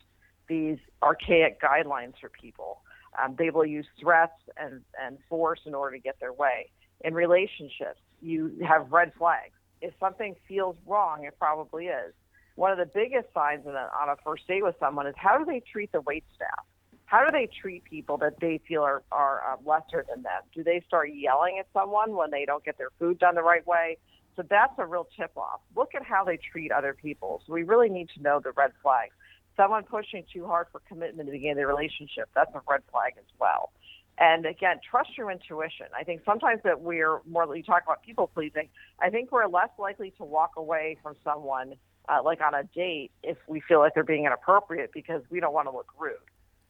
these 0.47 0.77
archaic 1.01 1.61
guidelines 1.61 2.13
for 2.19 2.29
people. 2.29 2.81
Um, 3.21 3.35
they 3.37 3.49
will 3.49 3.65
use 3.65 3.85
threats 3.99 4.33
and, 4.57 4.81
and 5.01 5.17
force 5.29 5.61
in 5.65 5.73
order 5.73 5.95
to 5.95 6.01
get 6.01 6.19
their 6.19 6.33
way. 6.33 6.71
In 7.01 7.13
relationships, 7.13 7.99
you 8.21 8.57
have 8.67 8.91
red 8.91 9.13
flags. 9.17 9.53
If 9.81 9.93
something 9.99 10.35
feels 10.47 10.75
wrong, 10.85 11.25
it 11.25 11.35
probably 11.39 11.87
is. 11.87 12.13
One 12.55 12.71
of 12.71 12.77
the 12.77 12.85
biggest 12.85 13.27
signs 13.33 13.65
a, 13.65 13.69
on 13.69 14.09
a 14.09 14.15
first 14.23 14.47
date 14.47 14.63
with 14.63 14.75
someone 14.79 15.07
is 15.07 15.15
how 15.17 15.37
do 15.37 15.45
they 15.45 15.61
treat 15.71 15.91
the 15.91 16.01
wait 16.01 16.23
staff? 16.35 16.65
How 17.05 17.23
do 17.23 17.31
they 17.31 17.47
treat 17.61 17.83
people 17.83 18.17
that 18.17 18.39
they 18.39 18.59
feel 18.67 18.81
are, 18.81 19.03
are 19.11 19.53
uh, 19.53 19.57
lesser 19.63 20.05
than 20.09 20.23
them? 20.23 20.41
Do 20.53 20.63
they 20.63 20.81
start 20.87 21.09
yelling 21.13 21.57
at 21.59 21.67
someone 21.71 22.15
when 22.15 22.31
they 22.31 22.45
don't 22.45 22.63
get 22.63 22.77
their 22.77 22.89
food 22.97 23.19
done 23.19 23.35
the 23.35 23.43
right 23.43 23.65
way? 23.67 23.97
So 24.35 24.43
that's 24.49 24.73
a 24.77 24.85
real 24.85 25.07
tip 25.15 25.31
off. 25.37 25.61
Look 25.75 25.95
at 25.95 26.03
how 26.03 26.23
they 26.23 26.37
treat 26.37 26.71
other 26.71 26.93
people. 26.93 27.41
So 27.45 27.53
we 27.53 27.63
really 27.63 27.89
need 27.89 28.09
to 28.15 28.21
know 28.21 28.39
the 28.43 28.51
red 28.51 28.71
flags 28.81 29.13
someone 29.57 29.83
pushing 29.83 30.23
too 30.31 30.45
hard 30.45 30.67
for 30.71 30.81
commitment 30.87 31.27
to 31.27 31.31
begin 31.31 31.57
the 31.57 31.65
relationship, 31.65 32.29
that's 32.35 32.53
a 32.53 32.61
red 32.69 32.81
flag 32.91 33.13
as 33.17 33.25
well. 33.39 33.71
And 34.17 34.45
again, 34.45 34.79
trust 34.89 35.17
your 35.17 35.29
intuition. 35.29 35.87
I 35.97 36.03
think 36.03 36.21
sometimes 36.25 36.61
that 36.63 36.81
we're 36.81 37.19
more, 37.29 37.53
you 37.55 37.63
talk 37.63 37.83
about 37.83 38.01
people 38.03 38.27
pleasing, 38.27 38.69
I 39.01 39.09
think 39.09 39.31
we're 39.31 39.47
less 39.47 39.69
likely 39.77 40.11
to 40.17 40.23
walk 40.23 40.51
away 40.55 40.97
from 41.03 41.15
someone, 41.23 41.73
uh, 42.07 42.21
like 42.23 42.39
on 42.41 42.53
a 42.53 42.63
date, 42.63 43.11
if 43.23 43.37
we 43.47 43.61
feel 43.67 43.79
like 43.79 43.93
they're 43.93 44.03
being 44.03 44.25
inappropriate 44.25 44.91
because 44.93 45.21
we 45.29 45.39
don't 45.39 45.53
want 45.53 45.67
to 45.67 45.71
look 45.71 45.91
rude. 45.99 46.15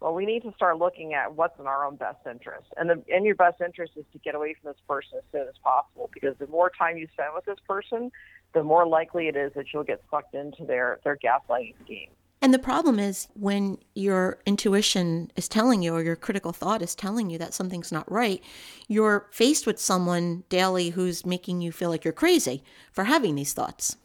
Well, 0.01 0.13
we 0.13 0.25
need 0.25 0.44
to 0.44 0.54
start 0.56 0.77
looking 0.77 1.13
at 1.13 1.36
what's 1.36 1.60
in 1.60 1.68
our 1.68 1.86
own 1.86 1.96
best 1.96 2.20
interest. 2.30 2.68
And 2.77 2.89
the, 2.89 3.04
in 3.08 3.25
your 3.25 3.36
best 3.36 3.62
interest 3.62 3.94
is 3.96 4.06
to 4.12 4.20
get 4.20 4.36
away 4.36 4.56
from 4.60 4.72
this 4.72 4.82
person 4.88 5.20
as 5.20 5.24
soon 5.32 5.48
as 5.48 5.56
possible 5.63 6.10
because 6.13 6.36
the 6.39 6.48
more 6.48 6.72
time 6.77 6.98
you 6.98 7.08
spend 7.13 7.30
with 7.34 7.46
this 7.46 7.60
person, 7.68 8.12
the 8.54 8.63
more 8.63 8.88
likely 8.88 9.27
it 9.27 9.36
is 9.36 9.54
that 9.56 9.65
you'll 9.74 9.84
get 9.84 10.01
sucked 10.10 10.34
into 10.34 10.65
their, 10.65 11.00
their 11.04 11.18
gaslighting 11.18 11.75
scheme. 11.84 12.10
And 12.45 12.53
the 12.53 12.59
problem 12.59 12.99
is 12.99 13.27
when 13.33 13.79
your 13.95 14.37
intuition 14.45 15.31
is 15.35 15.47
telling 15.47 15.81
you 15.81 15.95
or 15.95 16.03
your 16.03 16.15
critical 16.15 16.51
thought 16.51 16.83
is 16.83 16.93
telling 16.93 17.31
you 17.31 17.39
that 17.39 17.55
something's 17.55 17.91
not 17.91 18.09
right, 18.11 18.39
you're 18.87 19.25
faced 19.31 19.65
with 19.65 19.79
someone 19.79 20.43
daily 20.47 20.91
who's 20.91 21.25
making 21.25 21.61
you 21.61 21.71
feel 21.71 21.89
like 21.89 22.03
you're 22.03 22.13
crazy 22.13 22.63
for 22.91 23.05
having 23.05 23.33
these 23.33 23.53
thoughts. 23.53 23.97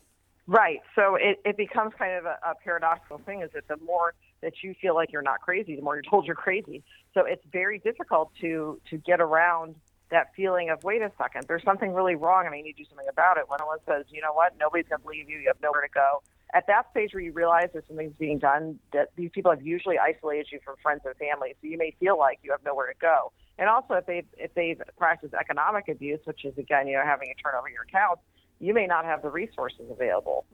Right. 0.47 0.80
So 0.94 1.16
it, 1.16 1.38
it 1.44 1.59
becomes 1.59 1.92
kind 1.99 2.14
of 2.14 2.25
a, 2.25 2.38
a 2.42 2.54
paradoxical 2.64 3.18
thing 3.18 3.42
is 3.42 3.50
that 3.52 3.68
the 3.68 3.76
more 3.85 4.14
that 4.40 4.54
you 4.62 4.73
feel 4.80 4.94
like 4.94 5.12
you're 5.12 5.20
not 5.20 5.42
crazy, 5.42 5.76
the 5.76 5.82
more 5.82 5.97
you're 5.97 6.02
told 6.02 6.25
you're 6.25 6.35
crazy. 6.35 6.82
So 7.12 7.26
it's 7.26 7.44
very 7.52 7.78
difficult 7.80 8.30
to 8.40 8.80
to 8.88 8.97
get 8.97 9.20
around 9.20 9.75
that 10.11 10.35
feeling 10.35 10.70
of 10.70 10.82
wait 10.82 11.02
a 11.02 11.12
second, 11.18 11.44
there's 11.47 11.62
something 11.62 11.92
really 11.92 12.14
wrong 12.14 12.47
and 12.47 12.54
I 12.54 12.62
need 12.62 12.73
to 12.73 12.85
do 12.85 12.88
something 12.88 13.06
about 13.11 13.37
it. 13.37 13.50
When 13.50 13.59
someone 13.59 13.80
says, 13.87 14.06
you 14.09 14.23
know 14.23 14.32
what, 14.32 14.54
nobody's 14.59 14.88
gonna 14.88 15.02
believe 15.02 15.28
you, 15.28 15.40
you 15.40 15.49
have 15.49 15.61
nowhere 15.61 15.82
to 15.82 15.92
go. 15.92 16.23
At 16.52 16.66
that 16.66 16.90
stage 16.90 17.14
where 17.14 17.23
you 17.23 17.33
realize 17.33 17.69
that 17.75 17.87
something's 17.87 18.14
being 18.19 18.38
done, 18.38 18.78
that 18.92 19.11
these 19.16 19.30
people 19.33 19.50
have 19.50 19.62
usually 19.62 19.99
isolated 19.99 20.49
you 20.50 20.59
from 20.64 20.76
friends 20.83 21.02
and 21.04 21.14
family, 21.16 21.54
so 21.61 21.69
you 21.69 21.78
may 21.78 21.95
feel 22.00 22.19
like 22.19 22.40
you 22.42 22.50
have 22.50 22.64
nowhere 22.64 22.88
to 22.88 22.99
go. 23.00 23.33
And 23.59 23.69
also, 23.69 23.95
if 23.95 24.07
they've 24.07 24.26
if 24.38 24.54
they've 24.54 24.80
practiced 24.99 25.35
economic 25.35 25.88
abuse, 25.88 26.21
which 26.25 26.45
is 26.45 26.57
again, 26.59 26.88
you 26.88 26.97
know, 26.97 27.04
having 27.04 27.28
a 27.30 27.42
turn 27.42 27.54
over 27.59 27.69
your 27.69 27.83
accounts, 27.83 28.23
you 28.59 28.75
may 28.75 28.87
not 28.87 29.04
have 29.04 29.23
the 29.23 29.30
resources 29.30 29.87
available 29.90 30.47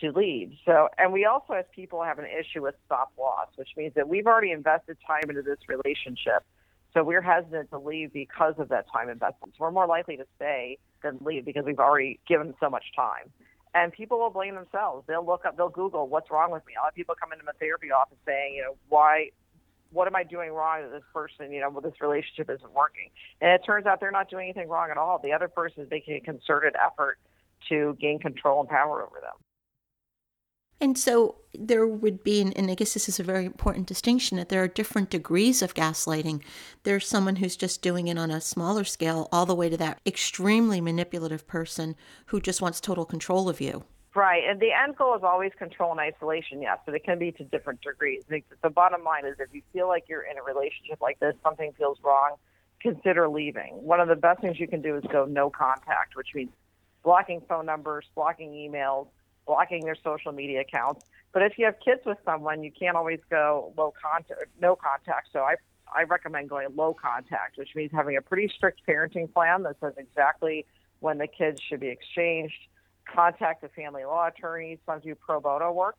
to 0.00 0.10
leave. 0.12 0.52
So, 0.64 0.88
and 0.98 1.12
we 1.12 1.24
also, 1.24 1.54
as 1.54 1.64
people, 1.74 2.02
have 2.02 2.18
an 2.18 2.26
issue 2.26 2.62
with 2.62 2.74
stop 2.86 3.12
loss, 3.18 3.48
which 3.56 3.70
means 3.76 3.94
that 3.94 4.08
we've 4.08 4.26
already 4.26 4.50
invested 4.50 4.96
time 5.06 5.28
into 5.28 5.42
this 5.42 5.58
relationship. 5.68 6.44
So 6.94 7.02
we're 7.02 7.22
hesitant 7.22 7.70
to 7.70 7.78
leave 7.78 8.12
because 8.12 8.54
of 8.58 8.68
that 8.68 8.86
time 8.92 9.08
investment. 9.08 9.54
So 9.56 9.64
we're 9.64 9.70
more 9.70 9.86
likely 9.86 10.16
to 10.18 10.26
stay 10.36 10.78
than 11.02 11.18
leave 11.22 11.44
because 11.44 11.64
we've 11.64 11.78
already 11.78 12.20
given 12.28 12.54
so 12.60 12.68
much 12.68 12.84
time. 12.94 13.30
And 13.74 13.92
people 13.92 14.18
will 14.18 14.30
blame 14.30 14.54
themselves. 14.54 15.04
They'll 15.06 15.24
look 15.24 15.44
up, 15.46 15.56
they'll 15.56 15.70
Google 15.70 16.08
what's 16.08 16.30
wrong 16.30 16.50
with 16.50 16.64
me. 16.66 16.74
A 16.78 16.82
lot 16.82 16.90
of 16.90 16.94
people 16.94 17.14
come 17.18 17.32
into 17.32 17.44
my 17.44 17.52
therapy 17.58 17.90
office 17.90 18.18
saying, 18.26 18.54
you 18.54 18.62
know, 18.62 18.76
why, 18.88 19.30
what 19.92 20.06
am 20.06 20.14
I 20.14 20.24
doing 20.24 20.50
wrong 20.50 20.82
that 20.82 20.90
this 20.92 21.04
person, 21.14 21.52
you 21.52 21.60
know, 21.60 21.70
well, 21.70 21.80
this 21.80 22.00
relationship 22.00 22.50
isn't 22.50 22.72
working? 22.72 23.10
And 23.40 23.50
it 23.52 23.62
turns 23.64 23.86
out 23.86 24.00
they're 24.00 24.10
not 24.10 24.28
doing 24.28 24.44
anything 24.44 24.68
wrong 24.68 24.90
at 24.90 24.98
all. 24.98 25.20
The 25.22 25.32
other 25.32 25.48
person 25.48 25.84
is 25.84 25.90
making 25.90 26.16
a 26.16 26.20
concerted 26.20 26.74
effort 26.76 27.18
to 27.70 27.96
gain 28.00 28.18
control 28.18 28.60
and 28.60 28.68
power 28.68 29.02
over 29.02 29.20
them. 29.20 29.38
And 30.82 30.98
so 30.98 31.36
there 31.54 31.86
would 31.86 32.24
be, 32.24 32.40
and 32.40 32.68
I 32.68 32.74
guess 32.74 32.92
this 32.92 33.08
is 33.08 33.20
a 33.20 33.22
very 33.22 33.44
important 33.44 33.86
distinction, 33.86 34.36
that 34.36 34.48
there 34.48 34.64
are 34.64 34.68
different 34.68 35.10
degrees 35.10 35.62
of 35.62 35.74
gaslighting. 35.74 36.42
There's 36.82 37.06
someone 37.06 37.36
who's 37.36 37.56
just 37.56 37.82
doing 37.82 38.08
it 38.08 38.18
on 38.18 38.32
a 38.32 38.40
smaller 38.40 38.82
scale, 38.82 39.28
all 39.30 39.46
the 39.46 39.54
way 39.54 39.68
to 39.68 39.76
that 39.76 40.00
extremely 40.04 40.80
manipulative 40.80 41.46
person 41.46 41.94
who 42.26 42.40
just 42.40 42.60
wants 42.60 42.80
total 42.80 43.04
control 43.04 43.48
of 43.48 43.60
you. 43.60 43.84
Right, 44.16 44.42
and 44.44 44.58
the 44.58 44.72
end 44.72 44.96
goal 44.96 45.14
is 45.14 45.22
always 45.22 45.52
control 45.56 45.92
and 45.92 46.00
isolation, 46.00 46.60
yes, 46.60 46.78
but 46.84 46.96
it 46.96 47.04
can 47.04 47.16
be 47.16 47.30
to 47.30 47.44
different 47.44 47.80
degrees. 47.80 48.24
The 48.28 48.70
bottom 48.70 49.04
line 49.04 49.24
is 49.24 49.36
if 49.38 49.54
you 49.54 49.62
feel 49.72 49.86
like 49.86 50.06
you're 50.08 50.22
in 50.28 50.36
a 50.36 50.42
relationship 50.42 51.00
like 51.00 51.20
this, 51.20 51.34
something 51.44 51.72
feels 51.78 51.98
wrong, 52.02 52.34
consider 52.80 53.28
leaving. 53.28 53.74
One 53.74 54.00
of 54.00 54.08
the 54.08 54.16
best 54.16 54.40
things 54.40 54.58
you 54.58 54.66
can 54.66 54.82
do 54.82 54.96
is 54.96 55.04
go 55.12 55.26
no 55.26 55.48
contact, 55.48 56.16
which 56.16 56.34
means 56.34 56.50
blocking 57.04 57.40
phone 57.48 57.66
numbers, 57.66 58.04
blocking 58.16 58.50
emails, 58.50 59.06
blocking 59.46 59.84
their 59.84 59.96
social 59.96 60.32
media 60.32 60.60
accounts. 60.60 61.04
But 61.32 61.42
if 61.42 61.58
you 61.58 61.64
have 61.64 61.76
kids 61.84 62.02
with 62.04 62.18
someone, 62.24 62.62
you 62.62 62.70
can't 62.70 62.96
always 62.96 63.20
go 63.30 63.72
low 63.76 63.92
contact, 64.00 64.44
no 64.60 64.76
contact. 64.76 65.28
So 65.32 65.40
I 65.40 65.56
I 65.94 66.04
recommend 66.04 66.48
going 66.48 66.68
low 66.74 66.94
contact, 66.94 67.58
which 67.58 67.70
means 67.74 67.90
having 67.92 68.16
a 68.16 68.22
pretty 68.22 68.48
strict 68.54 68.80
parenting 68.88 69.32
plan 69.32 69.62
that 69.64 69.76
says 69.80 69.94
exactly 69.98 70.64
when 71.00 71.18
the 71.18 71.26
kids 71.26 71.60
should 71.60 71.80
be 71.80 71.88
exchanged. 71.88 72.54
Contact 73.12 73.62
the 73.62 73.68
family 73.68 74.04
law 74.04 74.28
attorney. 74.28 74.78
Some 74.86 75.00
do 75.00 75.14
pro 75.14 75.40
bono 75.40 75.72
work, 75.72 75.98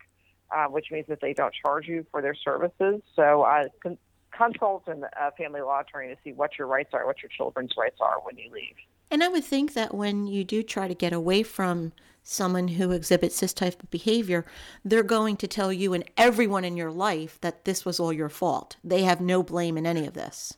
uh, 0.52 0.66
which 0.66 0.88
means 0.92 1.06
that 1.08 1.20
they 1.22 1.34
don't 1.34 1.54
charge 1.54 1.88
you 1.88 2.06
for 2.12 2.22
their 2.22 2.36
services. 2.36 3.02
So 3.16 3.44
uh, 3.44 3.66
con- 3.82 3.98
consult 4.36 4.88
a 4.88 5.32
family 5.34 5.62
law 5.62 5.82
attorney 5.82 6.16
to 6.16 6.18
see 6.24 6.32
what 6.32 6.58
your 6.58 6.68
rights 6.68 6.90
are, 6.94 7.06
what 7.06 7.22
your 7.22 7.30
children's 7.30 7.74
rights 7.78 7.98
are 8.00 8.20
when 8.24 8.38
you 8.38 8.52
leave. 8.52 8.76
And 9.12 9.24
I 9.24 9.28
would 9.28 9.44
think 9.44 9.74
that 9.74 9.94
when 9.94 10.26
you 10.26 10.44
do 10.44 10.64
try 10.64 10.88
to 10.88 10.96
get 10.96 11.14
away 11.14 11.44
from 11.44 11.92
someone 12.24 12.70
who 12.70 12.92
exhibits 12.92 13.40
this 13.40 13.54
type 13.54 13.82
of 13.84 13.92
behavior, 13.92 14.46
they're 14.84 15.04
going 15.04 15.38
to 15.38 15.48
tell 15.48 15.72
you 15.72 15.94
and 15.94 16.04
everyone 16.18 16.66
in 16.66 16.78
your 16.78 16.92
life 16.92 17.40
that 17.42 17.66
this 17.66 17.86
was 17.86 18.00
all 18.00 18.14
your 18.14 18.30
fault. 18.30 18.78
They 18.84 19.04
have 19.04 19.22
no 19.22 19.44
blame 19.44 19.78
in 19.78 19.86
any 19.86 20.08
of 20.08 20.14
this. 20.14 20.58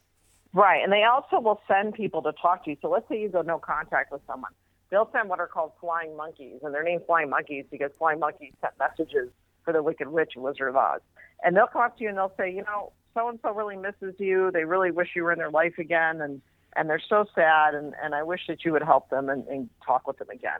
Right. 0.53 0.81
And 0.81 0.91
they 0.91 1.03
also 1.03 1.41
will 1.41 1.62
send 1.67 1.95
people 1.95 2.22
to 2.22 2.31
talk 2.41 2.63
to 2.63 2.72
you. 2.72 2.77
So 2.81 2.89
let's 2.89 3.07
say 3.10 3.19
you 3.19 3.27
go 3.27 3.41
no 3.41 3.57
contact 3.57 4.12
with 4.12 4.22
someone. 4.25 4.51
They'll 4.89 5.10
send 5.12 5.27
what 5.27 5.39
are 5.39 5.48
called 5.48 5.74
flying 5.81 6.15
monkeys, 6.15 6.60
and 6.63 6.74
they're 6.74 6.84
named 6.84 7.01
flying 7.05 7.29
monkeys 7.29 7.65
because 7.69 7.91
flying 7.98 8.19
monkeys 8.19 8.53
sent 8.62 8.74
messages 8.79 9.29
for 9.65 9.74
the 9.74 9.84
Wicked 9.84 10.07
Witch 10.07 10.34
and 10.36 10.43
Wizard 10.43 10.69
of 10.69 10.75
Oz. 10.75 11.01
And 11.43 11.57
they'll 11.57 11.67
come 11.67 11.81
up 11.81 11.98
to 11.98 12.03
you 12.03 12.10
and 12.10 12.17
they'll 12.17 12.34
say, 12.38 12.53
you 12.53 12.63
know, 12.63 12.93
so 13.13 13.27
and 13.27 13.39
so 13.41 13.51
really 13.51 13.75
misses 13.75 14.13
you. 14.19 14.51
They 14.53 14.63
really 14.63 14.91
wish 14.91 15.10
you 15.15 15.24
were 15.24 15.31
in 15.31 15.39
their 15.39 15.50
life 15.50 15.77
again, 15.79 16.22
and 16.22 16.41
and 16.77 16.89
they're 16.89 17.01
so 17.10 17.25
sad, 17.34 17.74
and 17.74 17.93
and 18.01 18.13
I 18.13 18.24
wish 18.24 18.41
that 18.48 18.63
you 18.63 18.72
would 18.74 18.84
help 18.84 19.10
them 19.10 19.27
and, 19.29 19.45
and 19.48 19.69
talk 19.86 20.07
with 20.07 20.17
them 20.19 20.29
again 20.29 20.60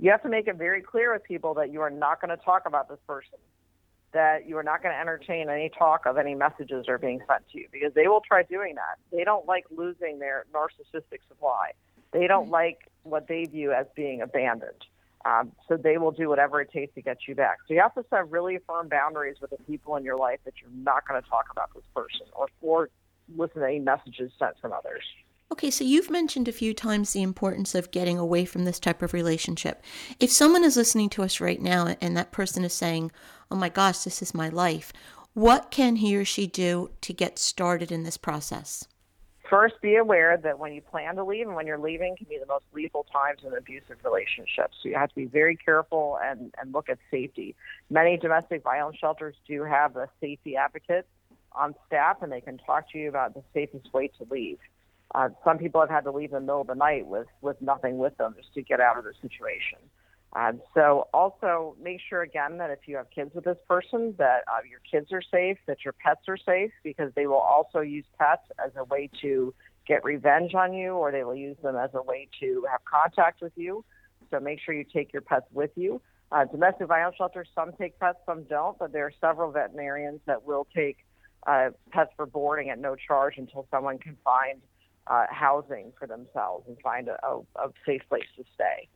you 0.00 0.10
have 0.10 0.22
to 0.22 0.30
make 0.30 0.48
it 0.48 0.56
very 0.56 0.80
clear 0.80 1.12
with 1.12 1.22
people 1.24 1.54
that 1.54 1.70
you 1.70 1.82
are 1.82 1.90
not 1.90 2.20
going 2.20 2.36
to 2.36 2.42
talk 2.42 2.62
about 2.64 2.88
this 2.88 2.98
person, 3.06 3.38
that 4.12 4.48
you 4.48 4.56
are 4.56 4.62
not 4.62 4.82
going 4.82 4.94
to 4.94 4.98
entertain 4.98 5.50
any 5.50 5.70
talk 5.78 6.06
of 6.06 6.16
any 6.16 6.34
messages 6.34 6.86
that 6.86 6.92
are 6.92 6.98
being 6.98 7.20
sent 7.28 7.46
to 7.50 7.58
you 7.58 7.66
because 7.70 7.92
they 7.92 8.08
will 8.08 8.22
try 8.26 8.42
doing 8.42 8.76
that. 8.76 8.98
They 9.14 9.24
don't 9.24 9.46
like 9.46 9.66
losing 9.70 10.18
their 10.18 10.46
narcissistic 10.54 11.20
supply. 11.28 11.72
They 12.12 12.26
don't 12.26 12.44
mm-hmm. 12.44 12.52
like 12.52 12.78
what 13.02 13.28
they 13.28 13.44
view 13.44 13.72
as 13.72 13.86
being 13.94 14.22
abandoned. 14.22 14.84
Um, 15.26 15.52
so 15.68 15.76
they 15.76 15.98
will 15.98 16.12
do 16.12 16.30
whatever 16.30 16.62
it 16.62 16.72
takes 16.72 16.94
to 16.94 17.02
get 17.02 17.18
you 17.28 17.34
back. 17.34 17.58
So 17.68 17.74
you 17.74 17.80
have 17.80 17.94
to 17.94 18.04
set 18.08 18.30
really 18.30 18.58
firm 18.66 18.88
boundaries 18.88 19.36
with 19.38 19.50
the 19.50 19.58
people 19.64 19.96
in 19.96 20.04
your 20.04 20.16
life 20.16 20.40
that 20.46 20.54
you're 20.62 20.70
not 20.82 21.06
going 21.06 21.22
to 21.22 21.28
talk 21.28 21.44
about 21.50 21.74
this 21.74 21.84
person 21.94 22.26
or 22.32 22.48
or 22.62 22.88
listen 23.36 23.60
to 23.60 23.66
any 23.66 23.80
messages 23.80 24.32
sent 24.38 24.58
from 24.60 24.72
others. 24.72 25.04
Okay, 25.52 25.70
so 25.70 25.82
you've 25.82 26.10
mentioned 26.10 26.46
a 26.46 26.52
few 26.52 26.72
times 26.72 27.12
the 27.12 27.22
importance 27.22 27.74
of 27.74 27.90
getting 27.90 28.18
away 28.18 28.44
from 28.44 28.64
this 28.64 28.78
type 28.78 29.02
of 29.02 29.12
relationship. 29.12 29.82
If 30.20 30.30
someone 30.30 30.62
is 30.62 30.76
listening 30.76 31.10
to 31.10 31.24
us 31.24 31.40
right 31.40 31.60
now 31.60 31.96
and 32.00 32.16
that 32.16 32.30
person 32.30 32.64
is 32.64 32.72
saying, 32.72 33.10
oh 33.50 33.56
my 33.56 33.68
gosh, 33.68 33.98
this 33.98 34.22
is 34.22 34.32
my 34.32 34.48
life, 34.48 34.92
what 35.34 35.72
can 35.72 35.96
he 35.96 36.16
or 36.16 36.24
she 36.24 36.46
do 36.46 36.90
to 37.00 37.12
get 37.12 37.36
started 37.36 37.90
in 37.90 38.04
this 38.04 38.16
process? 38.16 38.86
First, 39.48 39.74
be 39.82 39.96
aware 39.96 40.36
that 40.36 40.60
when 40.60 40.72
you 40.72 40.80
plan 40.80 41.16
to 41.16 41.24
leave 41.24 41.48
and 41.48 41.56
when 41.56 41.66
you're 41.66 41.78
leaving 41.78 42.16
can 42.16 42.28
be 42.28 42.38
the 42.38 42.46
most 42.46 42.64
lethal 42.72 43.04
times 43.12 43.40
in 43.44 43.52
abusive 43.52 43.96
relationships. 44.04 44.76
So 44.80 44.88
you 44.88 44.94
have 44.94 45.08
to 45.08 45.14
be 45.16 45.26
very 45.26 45.56
careful 45.56 46.16
and, 46.22 46.54
and 46.60 46.72
look 46.72 46.88
at 46.88 46.98
safety. 47.10 47.56
Many 47.90 48.16
domestic 48.16 48.62
violence 48.62 48.98
shelters 48.98 49.34
do 49.48 49.64
have 49.64 49.96
a 49.96 50.08
safety 50.20 50.54
advocate 50.54 51.08
on 51.50 51.74
staff, 51.88 52.22
and 52.22 52.30
they 52.30 52.40
can 52.40 52.58
talk 52.58 52.88
to 52.92 52.98
you 52.98 53.08
about 53.08 53.34
the 53.34 53.42
safest 53.52 53.92
way 53.92 54.06
to 54.18 54.26
leave. 54.30 54.58
Uh, 55.14 55.28
some 55.44 55.58
people 55.58 55.80
have 55.80 55.90
had 55.90 56.04
to 56.04 56.12
leave 56.12 56.30
in 56.30 56.34
the 56.34 56.40
middle 56.40 56.60
of 56.60 56.66
the 56.66 56.74
night 56.74 57.06
with, 57.06 57.26
with 57.40 57.60
nothing 57.60 57.98
with 57.98 58.16
them 58.16 58.34
just 58.36 58.52
to 58.54 58.62
get 58.62 58.80
out 58.80 58.96
of 58.96 59.04
the 59.04 59.12
situation. 59.20 59.78
Um, 60.32 60.60
so 60.74 61.08
also 61.12 61.74
make 61.82 62.00
sure 62.08 62.22
again 62.22 62.58
that 62.58 62.70
if 62.70 62.80
you 62.86 62.96
have 62.96 63.10
kids 63.10 63.34
with 63.34 63.44
this 63.44 63.58
person, 63.68 64.14
that 64.18 64.44
uh, 64.46 64.60
your 64.68 64.78
kids 64.88 65.12
are 65.12 65.22
safe, 65.22 65.58
that 65.66 65.78
your 65.84 65.92
pets 65.92 66.20
are 66.28 66.36
safe, 66.36 66.70
because 66.84 67.10
they 67.16 67.26
will 67.26 67.34
also 67.34 67.80
use 67.80 68.04
pets 68.16 68.42
as 68.64 68.70
a 68.76 68.84
way 68.84 69.10
to 69.22 69.52
get 69.88 70.04
revenge 70.04 70.54
on 70.54 70.72
you, 70.72 70.92
or 70.92 71.10
they 71.10 71.24
will 71.24 71.34
use 71.34 71.56
them 71.62 71.74
as 71.74 71.90
a 71.94 72.02
way 72.02 72.28
to 72.38 72.64
have 72.70 72.80
contact 72.84 73.42
with 73.42 73.52
you. 73.56 73.84
So 74.30 74.38
make 74.38 74.60
sure 74.60 74.72
you 74.72 74.84
take 74.84 75.12
your 75.12 75.22
pets 75.22 75.46
with 75.52 75.72
you. 75.74 76.00
Uh, 76.30 76.44
domestic 76.44 76.86
violence 76.86 77.16
shelters, 77.16 77.48
some 77.52 77.72
take 77.72 77.98
pets, 77.98 78.18
some 78.24 78.44
don't, 78.44 78.78
but 78.78 78.92
there 78.92 79.04
are 79.04 79.12
several 79.20 79.50
veterinarians 79.50 80.20
that 80.26 80.46
will 80.46 80.68
take 80.72 80.98
uh, 81.48 81.70
pets 81.90 82.12
for 82.14 82.26
boarding 82.26 82.70
at 82.70 82.78
no 82.78 82.94
charge 82.94 83.34
until 83.36 83.66
someone 83.68 83.98
can 83.98 84.16
find 84.22 84.60
uh, 85.10 85.26
housing 85.28 85.92
for 85.98 86.06
themselves 86.06 86.64
and 86.68 86.76
find 86.80 87.08
a, 87.08 87.18
a, 87.26 87.40
a 87.56 87.72
safe 87.84 88.02
place 88.08 88.30
to 88.36 88.44
stay. 88.54 88.88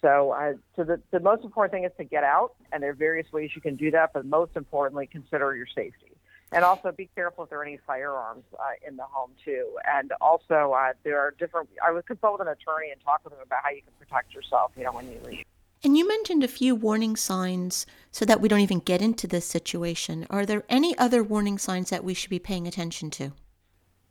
So, 0.00 0.32
uh, 0.32 0.52
so 0.76 0.84
the, 0.84 1.00
the 1.10 1.20
most 1.20 1.42
important 1.44 1.72
thing 1.72 1.84
is 1.84 1.92
to 1.96 2.04
get 2.04 2.24
out, 2.24 2.52
and 2.70 2.82
there 2.82 2.90
are 2.90 2.94
various 2.94 3.32
ways 3.32 3.50
you 3.54 3.62
can 3.62 3.74
do 3.74 3.90
that, 3.92 4.12
but 4.12 4.26
most 4.26 4.52
importantly, 4.54 5.06
consider 5.10 5.56
your 5.56 5.66
safety. 5.66 6.12
And 6.52 6.62
also 6.62 6.92
be 6.92 7.08
careful 7.14 7.44
if 7.44 7.50
there 7.50 7.58
are 7.58 7.64
any 7.64 7.78
firearms 7.86 8.44
uh, 8.52 8.86
in 8.86 8.96
the 8.96 9.04
home, 9.04 9.30
too. 9.44 9.66
And 9.90 10.12
also, 10.20 10.72
uh, 10.72 10.92
there 11.02 11.18
are 11.18 11.32
different, 11.38 11.70
I 11.84 11.90
would 11.90 12.06
consult 12.06 12.38
with 12.38 12.46
an 12.46 12.52
attorney 12.52 12.90
and 12.92 13.00
talk 13.02 13.22
with 13.24 13.32
them 13.32 13.42
about 13.42 13.60
how 13.64 13.70
you 13.70 13.80
can 13.80 13.94
protect 13.98 14.34
yourself, 14.34 14.72
you 14.76 14.84
know, 14.84 14.92
when 14.92 15.10
you 15.10 15.18
leave. 15.24 15.44
And 15.82 15.96
you 15.96 16.06
mentioned 16.06 16.44
a 16.44 16.48
few 16.48 16.74
warning 16.74 17.16
signs 17.16 17.86
so 18.10 18.24
that 18.26 18.40
we 18.40 18.48
don't 18.48 18.60
even 18.60 18.78
get 18.80 19.02
into 19.02 19.26
this 19.26 19.46
situation. 19.46 20.26
Are 20.30 20.46
there 20.46 20.64
any 20.68 20.96
other 20.98 21.24
warning 21.24 21.58
signs 21.58 21.90
that 21.90 22.04
we 22.04 22.14
should 22.14 22.30
be 22.30 22.38
paying 22.38 22.68
attention 22.68 23.10
to? 23.12 23.32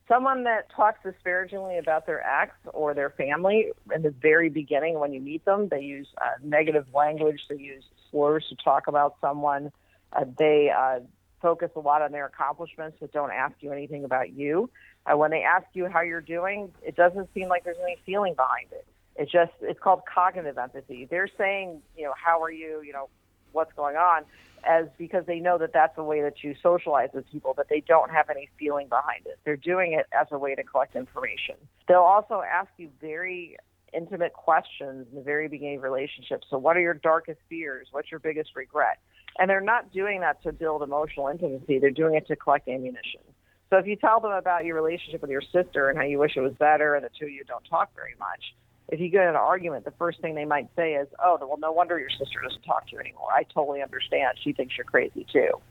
Someone 0.08 0.44
that 0.44 0.70
talks 0.76 1.00
disparagingly 1.04 1.78
about 1.78 2.06
their 2.06 2.22
ex 2.26 2.56
or 2.74 2.94
their 2.94 3.10
family 3.12 3.72
in 3.94 4.02
the 4.02 4.12
very 4.12 4.50
beginning 4.50 5.00
when 5.00 5.14
you 5.14 5.22
meet 5.22 5.46
them, 5.46 5.70
they 5.70 5.82
use 5.82 6.08
uh, 6.18 6.32
negative 6.44 6.86
language, 6.94 7.42
they 7.50 7.58
use 7.58 7.84
slurs 8.12 8.46
to 8.50 8.56
talk 8.56 8.88
about 8.88 9.16
someone, 9.22 9.72
uh, 10.14 10.26
they 10.38 10.70
uh, 10.76 11.00
focus 11.42 11.70
a 11.76 11.80
lot 11.80 12.02
on 12.02 12.12
their 12.12 12.26
accomplishments 12.26 12.98
but 13.00 13.12
don't 13.12 13.32
ask 13.32 13.56
you 13.60 13.72
anything 13.72 14.04
about 14.04 14.34
you. 14.34 14.70
Uh, 15.06 15.18
when 15.18 15.32
they 15.32 15.44
ask 15.44 15.66
you 15.74 15.88
how 15.88 16.02
you're 16.02 16.22
doing, 16.22 16.72
it 16.82 16.96
doesn't 16.96 17.30
seem 17.34 17.50
like 17.50 17.64
there's 17.64 17.78
any 17.84 17.98
feeling 18.06 18.34
behind 18.34 18.72
it. 18.72 18.86
It's 19.16 19.32
just 19.32 19.52
it's 19.62 19.80
called 19.80 20.02
cognitive 20.12 20.58
empathy. 20.58 21.06
They're 21.10 21.30
saying, 21.38 21.82
you 21.96 22.06
know, 22.06 22.14
how 22.16 22.42
are 22.42 22.52
you? 22.52 22.82
You 22.82 22.94
know, 22.94 23.10
what's 23.54 23.74
going 23.74 23.96
on 23.96 24.24
as 24.66 24.88
because 24.98 25.26
they 25.26 25.40
know 25.40 25.58
that 25.58 25.74
that's 25.74 25.98
a 25.98 26.04
way 26.04 26.22
that 26.22 26.44
you 26.44 26.56
socialize 26.62 27.10
with 27.14 27.30
people, 27.32 27.54
but 27.56 27.68
they 27.70 27.82
don't 27.82 28.12
have 28.12 28.30
any 28.30 28.50
feeling 28.58 28.88
behind 28.88 29.26
it. 29.26 29.40
They're 29.44 29.58
doing 29.58 29.94
it 29.94 30.06
as 30.20 30.28
a 30.32 30.38
way 30.38 30.56
to 30.56 30.64
collect 30.64 30.96
information. 30.96 31.56
They'll 31.88 32.00
also 32.00 32.42
ask 32.42 32.70
you 32.78 32.90
very 33.02 33.58
intimate 33.94 34.34
questions 34.34 35.08
in 35.12 35.18
the 35.18 35.24
very 35.24 35.48
beginning 35.48 35.78
of 35.78 35.84
relationships. 35.84 36.48
So, 36.50 36.58
what 36.58 36.78
are 36.78 36.82
your 36.82 36.94
darkest 36.94 37.40
fears? 37.50 37.88
What's 37.92 38.12
your 38.12 38.20
biggest 38.20 38.52
regret? 38.56 39.00
And 39.38 39.50
they're 39.50 39.62
not 39.62 39.92
doing 39.92 40.22
that 40.22 40.42
to 40.44 40.52
build 40.52 40.82
emotional 40.84 41.28
intimacy. 41.28 41.80
They're 41.80 41.92
doing 41.92 42.16
it 42.16 42.28
to 42.28 42.36
collect 42.36 42.68
ammunition. 42.68 43.22
So, 43.70 43.78
if 43.78 43.88
you 43.88 43.96
tell 43.96 44.20
them 44.20 44.32
about 44.32 44.66
your 44.66 44.76
relationship 44.76 45.22
with 45.22 45.32
your 45.32 45.42
sister 45.42 45.90
and 45.90 45.98
how 45.98 46.06
you 46.06 46.20
wish 46.20 46.38
it 46.38 46.42
was 46.42 46.54
better, 46.54 46.96
and 46.96 47.04
the 47.04 47.10
two 47.18 47.26
of 47.26 47.32
you 47.32 47.44
don't 47.44 47.66
talk 47.66 47.94
very 47.96 48.16
much, 48.20 48.54
if 48.90 49.00
you 49.00 49.10
get 49.10 49.24
in 49.24 49.30
an 49.30 49.36
argument, 49.36 49.86
the 49.86 49.92
first 49.92 50.22
thing 50.22 50.36
they 50.36 50.46
might 50.46 50.68
say 50.76 50.94
is, 50.96 51.08
"Oh, 51.24 51.38
well, 51.40 51.58
no 51.58 51.72
wonder 51.72 51.98
your 52.00 52.10
sister 52.10 52.42
doesn't 52.42 52.64
talk 52.64 52.88
to 52.88 52.94
you 52.94 53.00
anymore. 53.00 53.30
I 53.32 53.44
totally 53.44 53.82
understand. 53.82 54.38
She 54.40 54.54
thinks 54.54 54.78
you're 54.78 54.86
crazy 54.86 55.26
too." 55.32 55.62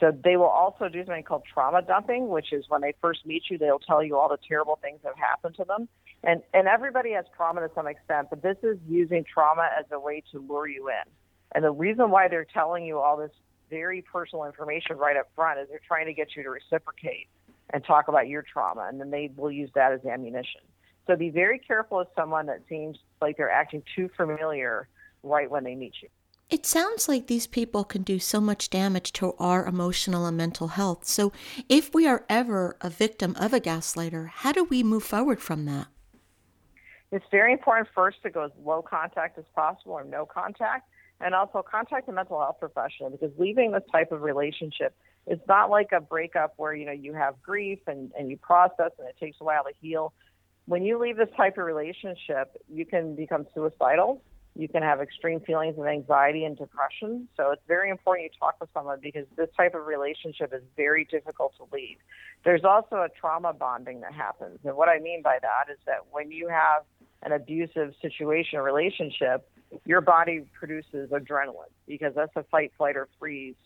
So 0.00 0.10
they 0.10 0.38
will 0.38 0.46
also 0.46 0.88
do 0.88 1.04
something 1.04 1.22
called 1.22 1.44
trauma 1.44 1.82
dumping, 1.82 2.30
which 2.30 2.52
is 2.52 2.64
when 2.68 2.80
they 2.80 2.94
first 3.02 3.26
meet 3.26 3.44
you, 3.50 3.58
they'll 3.58 3.78
tell 3.78 4.02
you 4.02 4.16
all 4.16 4.30
the 4.30 4.38
terrible 4.48 4.76
things 4.76 5.00
that 5.02 5.14
have 5.14 5.18
happened 5.18 5.56
to 5.56 5.64
them. 5.64 5.88
And 6.24 6.42
and 6.54 6.66
everybody 6.66 7.12
has 7.12 7.26
trauma 7.36 7.60
to 7.60 7.70
some 7.74 7.86
extent, 7.86 8.28
but 8.30 8.42
this 8.42 8.56
is 8.62 8.78
using 8.88 9.24
trauma 9.24 9.68
as 9.78 9.84
a 9.92 10.00
way 10.00 10.22
to 10.32 10.38
lure 10.38 10.66
you 10.66 10.88
in. 10.88 11.04
And 11.52 11.64
the 11.64 11.72
reason 11.72 12.10
why 12.10 12.28
they're 12.28 12.46
telling 12.46 12.84
you 12.84 12.98
all 12.98 13.16
this 13.16 13.32
very 13.68 14.02
personal 14.02 14.44
information 14.44 14.96
right 14.96 15.16
up 15.16 15.28
front 15.34 15.60
is 15.60 15.68
they're 15.68 15.80
trying 15.86 16.06
to 16.06 16.14
get 16.14 16.34
you 16.34 16.42
to 16.42 16.50
reciprocate 16.50 17.28
and 17.72 17.84
talk 17.84 18.08
about 18.08 18.26
your 18.28 18.42
trauma, 18.42 18.86
and 18.88 19.00
then 19.00 19.10
they 19.10 19.30
will 19.36 19.50
use 19.50 19.70
that 19.74 19.92
as 19.92 20.04
ammunition. 20.04 20.60
So 21.06 21.16
be 21.16 21.30
very 21.30 21.58
careful 21.58 21.98
with 21.98 22.08
someone 22.14 22.46
that 22.46 22.60
seems 22.68 22.98
like 23.20 23.36
they're 23.36 23.50
acting 23.50 23.82
too 23.96 24.08
familiar 24.16 24.88
right 25.22 25.50
when 25.50 25.64
they 25.64 25.74
meet 25.74 25.94
you. 26.02 26.08
It 26.48 26.66
sounds 26.66 27.08
like 27.08 27.28
these 27.28 27.46
people 27.46 27.84
can 27.84 28.02
do 28.02 28.18
so 28.18 28.40
much 28.40 28.70
damage 28.70 29.12
to 29.12 29.34
our 29.38 29.66
emotional 29.66 30.26
and 30.26 30.36
mental 30.36 30.68
health. 30.68 31.04
So, 31.04 31.32
if 31.68 31.94
we 31.94 32.08
are 32.08 32.24
ever 32.28 32.76
a 32.80 32.90
victim 32.90 33.36
of 33.38 33.52
a 33.52 33.60
gaslighter, 33.60 34.28
how 34.28 34.50
do 34.50 34.64
we 34.64 34.82
move 34.82 35.04
forward 35.04 35.40
from 35.40 35.64
that? 35.66 35.86
It's 37.12 37.24
very 37.30 37.52
important 37.52 37.88
first 37.94 38.22
to 38.24 38.30
go 38.30 38.44
as 38.44 38.50
low 38.64 38.82
contact 38.82 39.38
as 39.38 39.44
possible 39.54 39.92
or 39.92 40.04
no 40.04 40.26
contact, 40.26 40.88
and 41.20 41.36
also 41.36 41.62
contact 41.62 42.08
a 42.08 42.12
mental 42.12 42.40
health 42.40 42.56
professional 42.58 43.10
because 43.10 43.30
leaving 43.38 43.70
this 43.70 43.82
type 43.92 44.10
of 44.10 44.22
relationship 44.22 44.94
is 45.28 45.38
not 45.46 45.70
like 45.70 45.92
a 45.92 46.00
breakup 46.00 46.54
where 46.56 46.74
you 46.74 46.86
know 46.86 46.92
you 46.92 47.12
have 47.12 47.40
grief 47.42 47.78
and, 47.86 48.10
and 48.18 48.30
you 48.30 48.36
process 48.36 48.90
and 48.98 49.08
it 49.08 49.16
takes 49.20 49.36
a 49.40 49.44
while 49.44 49.62
to 49.64 49.72
heal 49.80 50.12
when 50.70 50.84
you 50.84 50.98
leave 50.98 51.16
this 51.16 51.28
type 51.36 51.58
of 51.58 51.64
relationship, 51.64 52.56
you 52.72 52.86
can 52.86 53.16
become 53.16 53.44
suicidal. 53.52 54.22
You 54.54 54.68
can 54.68 54.84
have 54.84 55.00
extreme 55.00 55.40
feelings 55.40 55.76
of 55.76 55.84
anxiety 55.84 56.44
and 56.44 56.56
depression. 56.56 57.26
So 57.36 57.50
it's 57.50 57.62
very 57.66 57.90
important 57.90 58.30
you 58.32 58.38
talk 58.38 58.54
with 58.60 58.70
someone 58.72 59.00
because 59.02 59.26
this 59.36 59.48
type 59.56 59.74
of 59.74 59.86
relationship 59.86 60.52
is 60.54 60.62
very 60.76 61.08
difficult 61.10 61.54
to 61.56 61.66
leave. 61.72 61.96
There's 62.44 62.62
also 62.62 62.98
a 62.98 63.08
trauma 63.20 63.52
bonding 63.52 64.02
that 64.02 64.14
happens. 64.14 64.60
And 64.64 64.76
what 64.76 64.88
I 64.88 65.00
mean 65.00 65.22
by 65.22 65.38
that 65.42 65.72
is 65.72 65.78
that 65.86 66.06
when 66.12 66.30
you 66.30 66.46
have 66.46 66.84
an 67.24 67.32
abusive 67.32 67.94
situation 68.00 68.60
or 68.60 68.62
relationship, 68.62 69.50
your 69.84 70.00
body 70.00 70.44
produces 70.56 71.10
adrenaline 71.10 71.74
because 71.88 72.14
that's 72.14 72.36
a 72.36 72.44
fight, 72.44 72.70
flight, 72.78 72.96
or 72.96 73.08
freeze 73.18 73.56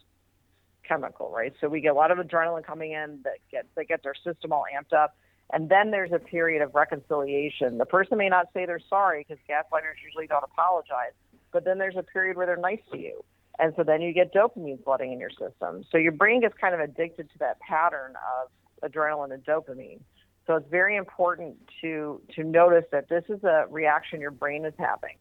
chemical, 0.88 1.30
right? 1.30 1.52
So 1.61 1.68
we 1.68 1.82
get 1.82 1.92
a 1.92 1.94
lot 1.94 2.12
of 2.12 2.16
adrenaline 2.16 2.64
coming 2.64 2.92
in 2.92 3.20
that 3.25 3.40
gets 3.50 3.68
that 3.76 3.88
gets 3.88 4.06
our 4.06 4.14
system 4.14 4.52
all 4.52 4.64
amped 4.75 4.96
up. 4.96 5.14
And 5.53 5.69
then 5.69 5.91
there's 5.91 6.13
a 6.13 6.19
period 6.19 6.63
of 6.63 6.75
reconciliation. 6.75 7.79
The 7.79 7.87
person 7.87 8.19
may 8.19 8.29
not 8.29 8.47
say 8.55 8.67
they're 8.67 8.81
sorry 8.89 9.25
because 9.27 9.43
gaslighters 9.49 10.03
usually 10.05 10.27
don't 10.27 10.45
apologize, 10.45 11.13
but 11.53 11.65
then 11.65 11.79
there's 11.79 11.97
a 11.97 12.03
period 12.03 12.37
where 12.37 12.47
they're 12.47 12.57
nice 12.57 12.81
to 12.93 12.99
you. 12.99 13.25
And 13.59 13.73
so 13.77 13.85
then 13.85 14.03
you 14.03 14.13
get 14.13 14.35
dopamine 14.35 14.83
flooding 14.83 15.13
in 15.13 15.21
your 15.21 15.31
system. 15.31 15.85
So 15.91 15.99
your 15.99 16.13
brain 16.13 16.41
gets 16.41 16.55
kind 16.61 16.75
of 16.75 16.81
addicted 16.81 17.31
to 17.31 17.39
that 17.39 17.61
pattern 17.61 18.15
of 18.41 18.91
adrenaline 18.91 19.33
and 19.33 19.45
dopamine. 19.45 20.01
So 20.47 20.57
it's 20.57 20.69
very 20.71 20.97
important 20.97 21.57
to 21.81 22.21
to 22.35 22.45
notice 22.45 22.85
that 22.93 23.09
this 23.09 23.25
is 23.29 23.43
a 23.45 23.67
reaction 23.71 24.21
your 24.21 24.31
brain 24.31 24.65
is 24.65 24.75
having. 24.79 25.17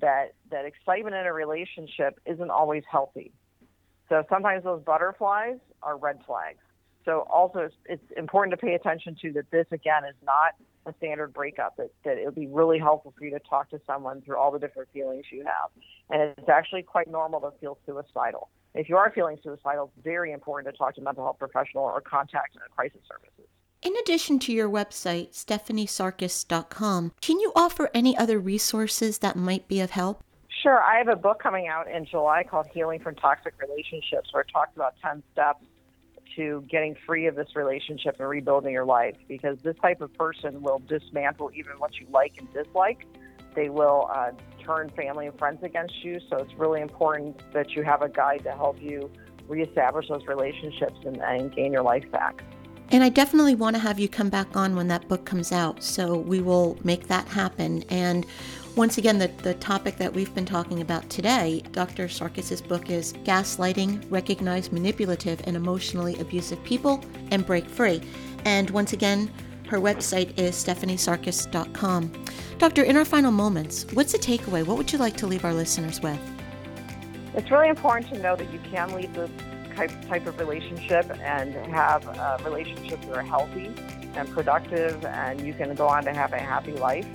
That 0.00 0.34
that 0.50 0.64
excitement 0.64 1.14
in 1.14 1.26
a 1.26 1.32
relationship 1.32 2.18
isn't 2.26 2.50
always 2.50 2.82
healthy. 2.90 3.32
So 4.08 4.24
sometimes 4.28 4.64
those 4.64 4.82
butterflies 4.82 5.58
are 5.82 5.96
red 5.96 6.20
flags. 6.26 6.58
So 7.04 7.26
also 7.30 7.60
it's, 7.60 7.74
it's 7.86 8.18
important 8.18 8.58
to 8.58 8.66
pay 8.66 8.74
attention 8.74 9.16
to 9.22 9.32
that 9.32 9.50
this 9.50 9.66
again 9.70 10.04
is 10.04 10.14
not 10.24 10.54
a 10.86 10.94
standard 10.98 11.32
breakup. 11.32 11.76
That, 11.76 11.90
that 12.04 12.18
it 12.18 12.24
would 12.24 12.34
be 12.34 12.46
really 12.46 12.78
helpful 12.78 13.14
for 13.16 13.24
you 13.24 13.30
to 13.30 13.40
talk 13.40 13.70
to 13.70 13.80
someone 13.86 14.22
through 14.22 14.36
all 14.36 14.50
the 14.50 14.58
different 14.58 14.88
feelings 14.92 15.24
you 15.30 15.44
have. 15.44 15.70
And 16.10 16.34
it's 16.38 16.48
actually 16.48 16.82
quite 16.82 17.08
normal 17.08 17.40
to 17.40 17.52
feel 17.60 17.78
suicidal. 17.86 18.48
If 18.74 18.88
you 18.88 18.96
are 18.96 19.12
feeling 19.14 19.38
suicidal, 19.42 19.92
it's 19.94 20.04
very 20.04 20.32
important 20.32 20.72
to 20.72 20.76
talk 20.76 20.94
to 20.96 21.00
a 21.00 21.04
mental 21.04 21.24
health 21.24 21.38
professional 21.38 21.84
or 21.84 22.00
contact 22.00 22.56
a 22.56 22.68
crisis 22.74 23.00
services. 23.08 23.48
In 23.82 23.94
addition 23.98 24.38
to 24.40 24.52
your 24.52 24.68
website, 24.68 25.32
stephaniesarkis.com, 25.32 27.12
can 27.20 27.38
you 27.38 27.52
offer 27.54 27.90
any 27.92 28.16
other 28.16 28.38
resources 28.38 29.18
that 29.18 29.36
might 29.36 29.68
be 29.68 29.80
of 29.80 29.90
help? 29.90 30.24
Sure. 30.62 30.82
I 30.82 30.96
have 30.96 31.08
a 31.08 31.16
book 31.16 31.42
coming 31.42 31.68
out 31.68 31.90
in 31.90 32.06
July 32.06 32.42
called 32.42 32.66
Healing 32.72 32.98
from 32.98 33.14
Toxic 33.16 33.52
Relationships, 33.60 34.32
where 34.32 34.40
it 34.40 34.48
talks 34.50 34.74
about 34.74 34.94
10 35.02 35.22
steps 35.32 35.62
to 36.36 36.64
getting 36.70 36.96
free 37.06 37.26
of 37.26 37.34
this 37.34 37.48
relationship 37.54 38.16
and 38.18 38.28
rebuilding 38.28 38.72
your 38.72 38.84
life 38.84 39.16
because 39.28 39.58
this 39.62 39.76
type 39.80 40.00
of 40.00 40.12
person 40.14 40.62
will 40.62 40.80
dismantle 40.88 41.50
even 41.54 41.72
what 41.78 41.98
you 42.00 42.06
like 42.10 42.34
and 42.38 42.52
dislike. 42.52 43.06
They 43.54 43.68
will 43.68 44.08
uh, 44.12 44.32
turn 44.64 44.90
family 44.96 45.26
and 45.26 45.38
friends 45.38 45.60
against 45.62 46.04
you. 46.04 46.20
So 46.28 46.38
it's 46.38 46.54
really 46.58 46.80
important 46.80 47.40
that 47.52 47.70
you 47.72 47.82
have 47.84 48.02
a 48.02 48.08
guide 48.08 48.42
to 48.44 48.52
help 48.52 48.80
you 48.80 49.10
reestablish 49.48 50.08
those 50.08 50.26
relationships 50.26 50.98
and, 51.04 51.18
and 51.18 51.54
gain 51.54 51.72
your 51.72 51.82
life 51.82 52.10
back. 52.10 52.42
And 52.94 53.02
I 53.02 53.08
definitely 53.08 53.56
want 53.56 53.74
to 53.74 53.82
have 53.82 53.98
you 53.98 54.08
come 54.08 54.28
back 54.28 54.56
on 54.56 54.76
when 54.76 54.86
that 54.86 55.08
book 55.08 55.24
comes 55.24 55.50
out. 55.50 55.82
So 55.82 56.16
we 56.16 56.40
will 56.40 56.78
make 56.84 57.08
that 57.08 57.26
happen. 57.26 57.82
And 57.90 58.24
once 58.76 58.98
again, 58.98 59.18
the, 59.18 59.26
the 59.42 59.54
topic 59.54 59.96
that 59.96 60.12
we've 60.12 60.32
been 60.32 60.46
talking 60.46 60.80
about 60.80 61.10
today, 61.10 61.64
Dr. 61.72 62.06
Sarkis's 62.06 62.62
book 62.62 62.90
is 62.90 63.12
Gaslighting, 63.24 64.08
Recognize 64.12 64.70
Manipulative 64.70 65.40
and 65.44 65.56
Emotionally 65.56 66.14
Abusive 66.20 66.62
People 66.62 67.04
and 67.32 67.44
Break 67.44 67.68
Free. 67.68 68.00
And 68.44 68.70
once 68.70 68.92
again, 68.92 69.28
her 69.66 69.80
website 69.80 70.38
is 70.38 70.54
stephaniesarkis.com. 70.54 72.12
Doctor, 72.58 72.84
in 72.84 72.96
our 72.96 73.04
final 73.04 73.32
moments, 73.32 73.86
what's 73.92 74.12
the 74.12 74.18
takeaway? 74.18 74.64
What 74.64 74.76
would 74.76 74.92
you 74.92 75.00
like 75.00 75.16
to 75.16 75.26
leave 75.26 75.44
our 75.44 75.52
listeners 75.52 76.00
with? 76.00 76.20
It's 77.34 77.50
really 77.50 77.70
important 77.70 78.14
to 78.14 78.20
know 78.20 78.36
that 78.36 78.52
you 78.52 78.60
can 78.70 78.94
leave 78.94 79.12
this 79.14 79.30
type, 79.74 79.90
type 80.08 80.26
of 80.26 80.38
relationship 80.38 81.10
and 81.20 81.54
have 81.72 82.06
uh, 82.08 82.38
relationships 82.44 83.06
that 83.06 83.16
are 83.16 83.22
healthy 83.22 83.72
and 84.16 84.28
productive, 84.30 85.04
and 85.04 85.40
you 85.40 85.52
can 85.52 85.74
go 85.74 85.88
on 85.88 86.04
to 86.04 86.12
have 86.12 86.32
a 86.32 86.38
happy 86.38 86.72
life. 86.72 87.06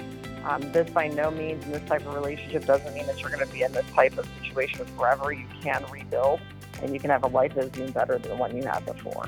Um, 0.43 0.71
this 0.71 0.89
by 0.89 1.07
no 1.07 1.31
means 1.31 1.63
in 1.65 1.71
this 1.71 1.87
type 1.87 2.05
of 2.05 2.13
relationship 2.13 2.65
doesn't 2.65 2.93
mean 2.93 3.05
that 3.07 3.19
you're 3.19 3.29
going 3.29 3.45
to 3.45 3.53
be 3.53 3.61
in 3.61 3.71
this 3.71 3.85
type 3.91 4.17
of 4.17 4.27
situation 4.41 4.85
forever. 4.97 5.31
You 5.31 5.45
can 5.61 5.85
rebuild 5.91 6.39
and 6.81 6.93
you 6.93 6.99
can 6.99 7.09
have 7.09 7.23
a 7.23 7.27
life 7.27 7.55
that 7.55 7.65
is 7.65 7.77
even 7.77 7.91
better 7.91 8.17
than 8.17 8.31
the 8.31 8.37
one 8.37 8.55
you 8.55 8.63
had 8.63 8.85
before. 8.85 9.27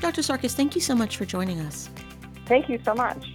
Dr. 0.00 0.22
Sarkis, 0.22 0.54
thank 0.54 0.74
you 0.74 0.80
so 0.80 0.94
much 0.94 1.16
for 1.16 1.24
joining 1.24 1.60
us. 1.60 1.90
Thank 2.46 2.68
you 2.68 2.80
so 2.84 2.94
much. 2.94 3.34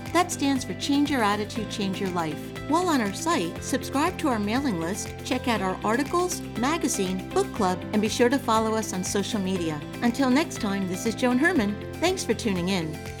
That 0.13 0.31
stands 0.31 0.65
for 0.65 0.73
Change 0.73 1.09
Your 1.09 1.23
Attitude, 1.23 1.69
Change 1.69 2.01
Your 2.01 2.09
Life. 2.09 2.37
While 2.69 2.89
on 2.89 3.01
our 3.01 3.13
site, 3.13 3.63
subscribe 3.63 4.17
to 4.19 4.27
our 4.27 4.39
mailing 4.39 4.79
list, 4.79 5.13
check 5.23 5.47
out 5.47 5.61
our 5.61 5.77
articles, 5.83 6.41
magazine, 6.57 7.29
book 7.29 7.51
club, 7.53 7.79
and 7.93 8.01
be 8.01 8.09
sure 8.09 8.29
to 8.29 8.37
follow 8.37 8.75
us 8.75 8.93
on 8.93 9.03
social 9.03 9.39
media. 9.39 9.79
Until 10.01 10.29
next 10.29 10.59
time, 10.59 10.87
this 10.87 11.05
is 11.05 11.15
Joan 11.15 11.37
Herman. 11.37 11.75
Thanks 11.95 12.23
for 12.23 12.33
tuning 12.33 12.69
in. 12.69 13.20